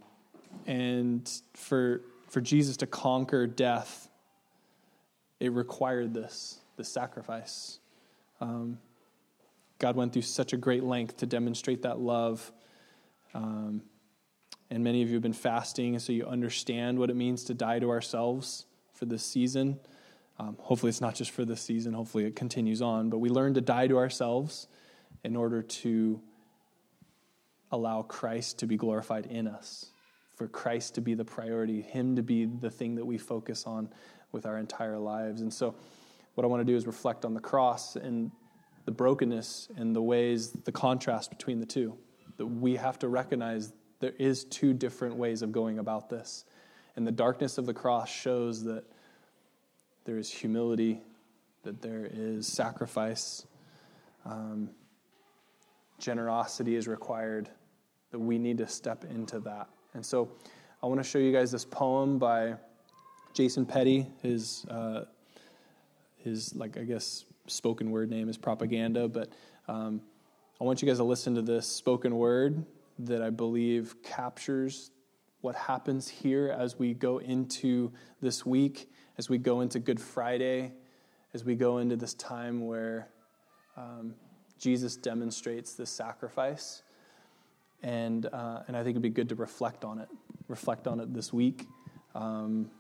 and 0.67 1.27
for, 1.55 2.03
for 2.29 2.43
Jesus 2.43 2.77
to 2.77 2.87
conquer 2.87 3.47
death, 3.47 4.11
it 5.41 5.53
required 5.53 6.13
this, 6.13 6.59
this 6.77 6.91
sacrifice. 6.91 7.79
Um, 8.43 8.79
God 9.79 9.97
went 9.97 10.13
through 10.13 10.21
such 10.21 10.53
a 10.53 10.59
great 10.59 10.85
length 10.85 11.17
to 11.17 11.27
demonstrate 11.27 11.81
that 11.81 11.99
love. 11.99 12.53
Um, 13.33 13.81
and 14.69 14.85
many 14.85 15.01
of 15.01 15.09
you 15.09 15.15
have 15.15 15.23
been 15.23 15.33
fasting, 15.33 15.99
so 15.99 16.13
you 16.13 16.27
understand 16.27 16.99
what 16.99 17.09
it 17.09 17.17
means 17.17 17.45
to 17.45 17.55
die 17.55 17.79
to 17.79 17.89
ourselves 17.89 18.67
for 19.03 19.07
this 19.07 19.25
season. 19.25 19.81
Um, 20.39 20.57
hopefully, 20.61 20.91
it's 20.91 21.01
not 21.01 21.17
just 21.17 21.33
for 21.33 21.45
this 21.45 21.61
season, 21.61 21.93
hopefully, 21.93 22.25
it 22.25 22.37
continues 22.37 22.81
on. 22.81 23.11
But 23.11 23.19
we 23.19 23.31
learn 23.31 23.55
to 23.55 23.61
die 23.61 23.89
to 23.89 23.97
ourselves 23.97 24.69
in 25.25 25.35
order 25.35 25.61
to 25.61 26.23
allow 27.73 28.03
Christ 28.03 28.61
to 28.61 28.67
be 28.69 28.77
glorified 28.77 29.27
in 29.27 29.49
us, 29.49 29.87
for 30.37 30.47
Christ 30.47 30.95
to 30.95 31.01
be 31.01 31.15
the 31.15 31.25
priority, 31.25 31.83
Him 31.83 32.15
to 32.15 32.23
be 32.23 32.45
the 32.45 32.71
thing 32.71 32.95
that 32.95 33.05
we 33.05 33.19
focus 33.19 33.67
on 33.67 33.89
with 34.31 34.47
our 34.47 34.57
entire 34.57 34.99
lives. 34.99 35.41
And 35.41 35.53
so, 35.53 35.75
what 36.37 36.45
I 36.45 36.47
want 36.47 36.61
to 36.61 36.73
do 36.73 36.77
is 36.77 36.87
reflect 36.87 37.25
on 37.25 37.35
the 37.35 37.41
cross 37.41 37.97
and 37.97 38.31
the 38.85 38.93
brokenness 38.93 39.69
and 39.77 39.97
the 39.97 40.03
ways, 40.03 40.53
the 40.53 40.71
contrast 40.71 41.29
between 41.29 41.59
the 41.59 41.67
two. 41.67 41.99
That 42.37 42.47
we 42.47 42.77
have 42.77 43.01
to 43.01 43.09
recognize 43.09 43.73
there 43.99 44.15
is 44.21 44.45
two 44.45 44.73
different 44.73 45.17
ways 45.17 45.43
of 45.43 45.51
going 45.51 45.81
about 45.81 46.09
this. 46.09 46.45
And 46.95 47.07
the 47.07 47.13
darkness 47.13 47.59
of 47.59 47.67
the 47.67 47.75
cross 47.75 48.09
shows 48.09 48.63
that 48.65 48.85
there 50.05 50.19
is 50.19 50.31
humility, 50.31 51.01
that 51.63 51.81
there 51.81 52.09
is 52.13 52.47
sacrifice, 52.47 53.47
um, 54.25 54.71
generosity 55.99 56.77
is 56.77 56.89
required, 56.89 57.49
that 58.11 58.19
we 58.19 58.39
need 58.39 58.59
to 58.59 58.67
step 58.67 59.05
into 59.05 59.41
that. 59.41 59.69
And 59.95 60.05
so 60.05 60.31
I 60.83 60.87
want 60.87 60.99
to 60.99 61.05
show 61.05 61.19
you 61.19 61.33
guys 61.33 61.53
this 61.53 61.65
poem 61.65 62.19
by 62.19 62.55
Jason 63.35 63.65
Petty. 63.65 64.07
His, 64.23 64.65
uh, 64.69 65.05
his 66.17 66.55
like, 66.55 66.77
I 66.77 66.83
guess, 66.83 67.25
spoken 67.47 67.91
word 67.91 68.11
name 68.11 68.29
is 68.29 68.37
Propaganda, 68.37 69.09
but 69.09 69.31
um, 69.69 70.01
I 70.61 70.65
want 70.65 70.83
you 70.83 70.89
guys 70.89 70.99
to 70.99 71.05
listen 71.05 71.35
to 71.37 71.43
this 71.43 71.67
spoken 71.67 72.17
word 72.17 72.65
that 73.01 73.23
I 73.23 73.31
believe 73.31 73.97
captures 74.03 74.91
what 75.43 75.57
happens 75.57 76.09
here 76.09 76.55
as 76.57 76.79
we 76.79 76.95
go 76.95 77.19
into 77.19 77.93
this 78.21 78.47
week, 78.47 78.89
as 79.19 79.29
we 79.29 79.39
go 79.39 79.61
into 79.61 79.81
Good 79.81 80.01
Friday, 80.01 80.73
as 81.35 81.45
we 81.45 81.57
go 81.57 81.79
into 81.79 81.97
this 81.97 82.15
time 82.15 82.67
where 82.67 83.09
um, 83.77 84.15
Jesus 84.59 84.97
demonstrates 84.97 85.75
this 85.75 85.91
sacrifice. 85.91 86.83
And, 87.83 88.27
uh, 88.27 88.63
and 88.69 88.77
I 88.77 88.81
think 88.85 88.91
it'd 88.91 89.03
be 89.03 89.11
good 89.11 89.29
to 89.31 89.35
reflect 89.35 89.85
on 89.85 89.99
it, 89.99 90.09
reflect 90.47 90.87
on 90.87 91.01
it 91.01 91.13
this 91.13 91.33
week, 91.33 91.67
um, 92.15 92.71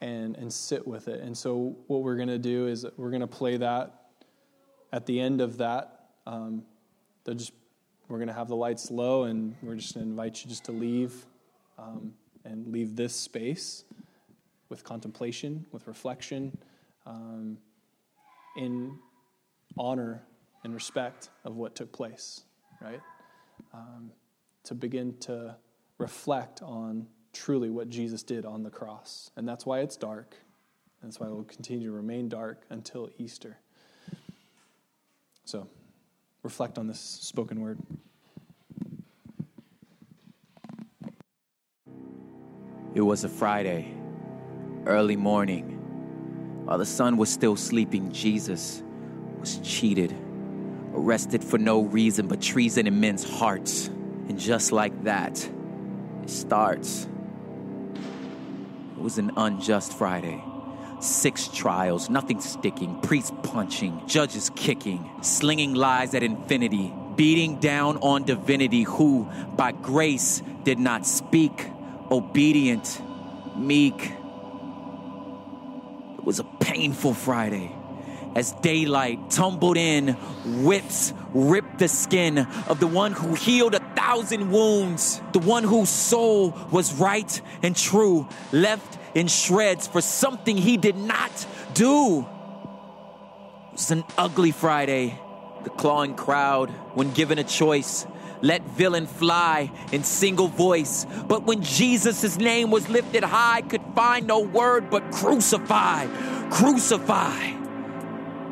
and, 0.00 0.36
and 0.36 0.52
sit 0.52 0.86
with 0.86 1.08
it. 1.08 1.22
And 1.22 1.36
so, 1.36 1.76
what 1.88 2.02
we're 2.02 2.14
going 2.14 2.28
to 2.28 2.38
do 2.38 2.68
is 2.68 2.86
we're 2.96 3.10
going 3.10 3.22
to 3.22 3.26
play 3.26 3.56
that 3.56 4.10
at 4.92 5.06
the 5.06 5.18
end 5.18 5.40
of 5.40 5.56
that. 5.56 6.10
Um, 6.28 6.62
just 7.34 7.52
we're 8.06 8.18
going 8.18 8.28
to 8.28 8.34
have 8.34 8.46
the 8.46 8.54
lights 8.54 8.92
low, 8.92 9.24
and 9.24 9.56
we're 9.62 9.74
just 9.74 9.94
going 9.94 10.06
to 10.06 10.10
invite 10.10 10.44
you 10.44 10.48
just 10.48 10.64
to 10.66 10.72
leave 10.72 11.26
um, 11.78 12.14
and 12.44 12.66
leave 12.68 12.96
this 12.96 13.14
space 13.14 13.84
with 14.68 14.84
contemplation, 14.84 15.66
with 15.72 15.86
reflection, 15.86 16.56
um, 17.06 17.58
in 18.56 18.98
honor 19.76 20.22
and 20.62 20.74
respect 20.74 21.30
of 21.44 21.56
what 21.56 21.74
took 21.74 21.92
place, 21.92 22.42
right? 22.80 23.00
Um, 23.72 24.10
to 24.64 24.74
begin 24.74 25.16
to 25.20 25.56
reflect 25.98 26.62
on 26.62 27.06
truly 27.32 27.70
what 27.70 27.88
Jesus 27.90 28.22
did 28.22 28.46
on 28.46 28.62
the 28.62 28.70
cross. 28.70 29.30
And 29.36 29.46
that's 29.46 29.66
why 29.66 29.80
it's 29.80 29.96
dark. 29.96 30.36
And 31.02 31.10
that's 31.10 31.20
why 31.20 31.26
it 31.26 31.30
will 31.30 31.44
continue 31.44 31.88
to 31.88 31.94
remain 31.94 32.28
dark 32.28 32.64
until 32.70 33.10
Easter. 33.18 33.58
So, 35.44 35.68
reflect 36.42 36.78
on 36.78 36.86
this 36.86 37.00
spoken 37.00 37.60
word. 37.60 37.78
It 42.94 43.00
was 43.00 43.24
a 43.24 43.28
Friday, 43.28 43.92
early 44.86 45.16
morning. 45.16 46.62
While 46.64 46.78
the 46.78 46.86
sun 46.86 47.16
was 47.16 47.28
still 47.28 47.56
sleeping, 47.56 48.12
Jesus 48.12 48.84
was 49.40 49.58
cheated, 49.64 50.14
arrested 50.94 51.42
for 51.42 51.58
no 51.58 51.82
reason 51.82 52.28
but 52.28 52.40
treason 52.40 52.86
in 52.86 53.00
men's 53.00 53.28
hearts. 53.28 53.88
And 53.88 54.38
just 54.38 54.70
like 54.70 55.02
that, 55.02 55.44
it 56.22 56.30
starts. 56.30 57.08
It 58.96 59.02
was 59.02 59.18
an 59.18 59.32
unjust 59.36 59.92
Friday. 59.94 60.40
Six 61.00 61.48
trials, 61.48 62.08
nothing 62.08 62.40
sticking, 62.40 63.00
priests 63.00 63.32
punching, 63.42 64.06
judges 64.06 64.52
kicking, 64.54 65.10
slinging 65.20 65.74
lies 65.74 66.14
at 66.14 66.22
infinity, 66.22 66.92
beating 67.16 67.58
down 67.58 67.96
on 67.96 68.22
divinity 68.22 68.84
who, 68.84 69.28
by 69.56 69.72
grace, 69.72 70.44
did 70.62 70.78
not 70.78 71.04
speak, 71.04 71.70
obedient, 72.10 73.00
meek. 73.56 74.12
It 76.18 76.24
was 76.24 76.38
a 76.38 76.44
painful 76.44 77.14
Friday 77.14 77.74
as 78.34 78.52
daylight 78.52 79.30
tumbled 79.30 79.76
in, 79.76 80.08
whips 80.64 81.12
ripped 81.32 81.78
the 81.78 81.88
skin 81.88 82.38
of 82.38 82.80
the 82.80 82.86
one 82.86 83.12
who 83.12 83.34
healed 83.34 83.74
a 83.74 83.80
thousand 83.94 84.50
wounds, 84.50 85.20
the 85.32 85.38
one 85.38 85.62
whose 85.62 85.88
soul 85.88 86.50
was 86.70 86.94
right 86.94 87.40
and 87.62 87.76
true, 87.76 88.28
left 88.52 88.98
in 89.14 89.28
shreds 89.28 89.86
for 89.86 90.00
something 90.00 90.56
he 90.56 90.76
did 90.76 90.96
not 90.96 91.46
do. 91.74 92.20
It 92.20 93.72
was 93.72 93.90
an 93.90 94.04
ugly 94.18 94.50
Friday. 94.50 95.18
The 95.62 95.70
clawing 95.70 96.14
crowd, 96.14 96.70
when 96.94 97.12
given 97.12 97.38
a 97.38 97.44
choice, 97.44 98.06
let 98.44 98.62
villain 98.62 99.06
fly 99.06 99.70
in 99.90 100.04
single 100.04 100.48
voice. 100.48 101.06
But 101.26 101.44
when 101.44 101.62
Jesus' 101.62 102.36
name 102.36 102.70
was 102.70 102.88
lifted 102.90 103.24
high, 103.24 103.62
could 103.62 103.82
find 103.94 104.26
no 104.26 104.40
word 104.40 104.90
but 104.90 105.10
crucify, 105.10 106.06
crucify. 106.50 107.52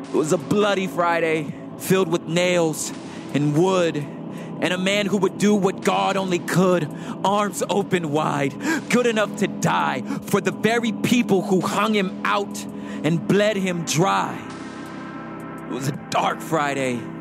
It 0.01 0.13
was 0.13 0.33
a 0.33 0.37
bloody 0.37 0.87
Friday 0.87 1.53
filled 1.77 2.07
with 2.07 2.23
nails 2.23 2.91
and 3.35 3.55
wood 3.55 3.97
and 3.97 4.73
a 4.73 4.77
man 4.77 5.05
who 5.05 5.17
would 5.17 5.37
do 5.37 5.53
what 5.53 5.81
God 5.81 6.15
only 6.15 6.39
could, 6.39 6.89
arms 7.23 7.61
open 7.69 8.11
wide, 8.11 8.53
good 8.89 9.05
enough 9.05 9.35
to 9.37 9.47
die 9.47 10.01
for 10.21 10.39
the 10.39 10.51
very 10.51 10.91
people 10.91 11.41
who 11.41 11.59
hung 11.61 11.93
him 11.93 12.21
out 12.23 12.63
and 13.03 13.27
bled 13.27 13.57
him 13.57 13.83
dry. 13.83 14.41
It 15.69 15.73
was 15.73 15.89
a 15.89 16.07
dark 16.09 16.39
Friday. 16.39 17.12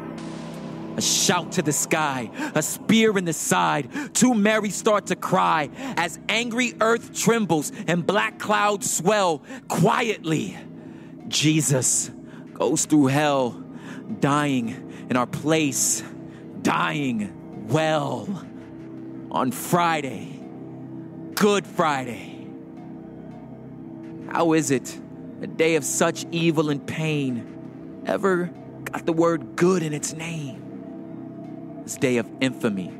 A 0.97 1.01
shout 1.01 1.53
to 1.53 1.63
the 1.63 1.73
sky, 1.73 2.31
a 2.55 2.63
spear 2.63 3.17
in 3.17 3.25
the 3.25 3.33
side. 3.33 3.89
Two 4.15 4.35
Marys 4.35 4.75
start 4.75 5.07
to 5.07 5.17
cry 5.17 5.71
as 5.97 6.19
angry 6.29 6.75
earth 6.81 7.15
trembles 7.15 7.73
and 7.87 8.07
black 8.07 8.39
clouds 8.39 8.95
swell 8.95 9.43
quietly. 9.69 10.57
Jesus 11.29 12.11
goes 12.53 12.85
through 12.85 13.07
hell, 13.07 13.51
dying 14.21 15.07
in 15.09 15.17
our 15.17 15.27
place, 15.27 16.03
dying 16.61 17.67
well 17.69 18.47
on 19.31 19.51
Friday, 19.51 20.41
Good 21.35 21.67
Friday. 21.67 22.47
How 24.31 24.53
is 24.53 24.71
it 24.71 24.99
a 25.41 25.47
day 25.47 25.75
of 25.77 25.85
such 25.85 26.27
evil 26.31 26.71
and 26.71 26.87
pain 26.87 28.03
ever 28.07 28.53
got 28.85 29.07
the 29.07 29.13
word 29.13 29.57
good 29.57 29.83
in 29.83 29.93
its 29.93 30.13
name? 30.13 30.62
This 31.83 31.97
day 31.97 32.19
of 32.19 32.31
infamy, 32.41 32.93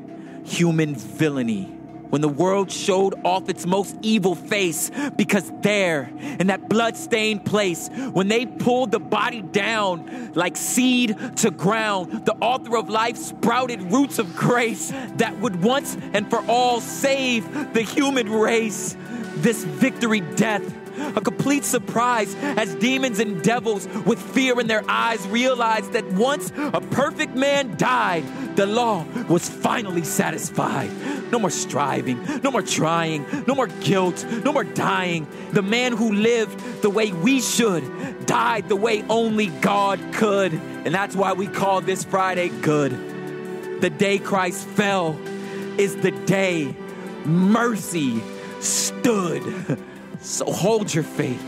human 0.43 0.95
villainy, 0.95 1.63
when 2.09 2.21
the 2.21 2.27
world 2.29 2.69
showed 2.69 3.15
off 3.25 3.47
its 3.47 3.65
most 3.65 3.95
evil 4.01 4.35
face 4.35 4.91
because 5.15 5.49
there, 5.61 6.11
in 6.39 6.47
that 6.47 6.67
blood-stained 6.67 7.45
place, 7.45 7.89
when 8.11 8.27
they 8.27 8.45
pulled 8.45 8.91
the 8.91 8.99
body 8.99 9.41
down 9.41 10.33
like 10.33 10.57
seed 10.57 11.17
to 11.37 11.49
ground, 11.49 12.25
the 12.25 12.35
author 12.41 12.75
of 12.75 12.89
life 12.89 13.15
sprouted 13.15 13.81
roots 13.91 14.19
of 14.19 14.35
grace 14.35 14.91
that 15.15 15.39
would 15.39 15.63
once 15.63 15.97
and 16.11 16.29
for 16.29 16.45
all 16.47 16.81
save 16.81 17.73
the 17.73 17.81
human 17.81 18.29
race. 18.29 18.97
This 19.37 19.63
victory 19.63 20.19
death 20.19 20.61
a 21.15 21.21
complete 21.21 21.65
surprise 21.65 22.35
as 22.35 22.75
demons 22.75 23.19
and 23.19 23.41
devils 23.43 23.87
with 24.05 24.19
fear 24.19 24.59
in 24.59 24.67
their 24.67 24.83
eyes 24.87 25.25
realized 25.27 25.93
that 25.93 26.05
once 26.13 26.51
a 26.55 26.81
perfect 26.81 27.35
man 27.35 27.75
died, 27.77 28.23
the 28.55 28.65
law 28.65 29.05
was 29.27 29.49
finally 29.49 30.03
satisfied. 30.03 30.91
No 31.31 31.39
more 31.39 31.49
striving, 31.49 32.23
no 32.43 32.51
more 32.51 32.61
trying, 32.61 33.25
no 33.47 33.55
more 33.55 33.67
guilt, 33.67 34.25
no 34.43 34.53
more 34.53 34.63
dying. 34.63 35.27
The 35.51 35.61
man 35.61 35.93
who 35.93 36.13
lived 36.13 36.59
the 36.81 36.89
way 36.89 37.11
we 37.11 37.41
should 37.41 38.25
died 38.25 38.69
the 38.69 38.75
way 38.75 39.03
only 39.09 39.47
God 39.47 39.99
could. 40.13 40.53
And 40.53 40.93
that's 40.93 41.15
why 41.15 41.33
we 41.33 41.47
call 41.47 41.81
this 41.81 42.03
Friday 42.03 42.49
good. 42.49 42.91
The 43.81 43.89
day 43.89 44.19
Christ 44.19 44.67
fell 44.67 45.17
is 45.77 45.95
the 45.97 46.11
day 46.11 46.75
mercy 47.25 48.21
stood. 48.59 49.43
So 50.23 50.45
hold 50.45 50.93
your 50.93 51.03
faith, 51.03 51.43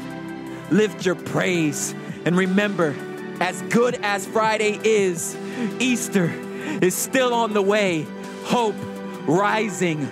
lift 0.69 1.05
your 1.05 1.15
praise, 1.15 1.95
and 2.25 2.35
remember 2.35 2.93
as 3.39 3.61
good 3.69 3.95
as 4.03 4.25
Friday 4.25 4.81
is, 4.83 5.33
Easter 5.79 6.27
is 6.81 6.95
still 6.95 7.33
on 7.33 7.53
the 7.53 7.61
way. 7.61 8.05
Hope 8.45 8.75
rising 9.27 10.05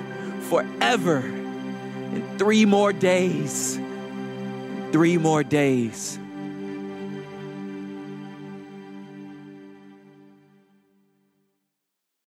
forever. 0.49 1.20
In 1.20 2.38
three 2.38 2.66
more 2.66 2.93
days, 2.93 3.80
three 4.91 5.18
more 5.18 5.43
days, 5.43 6.20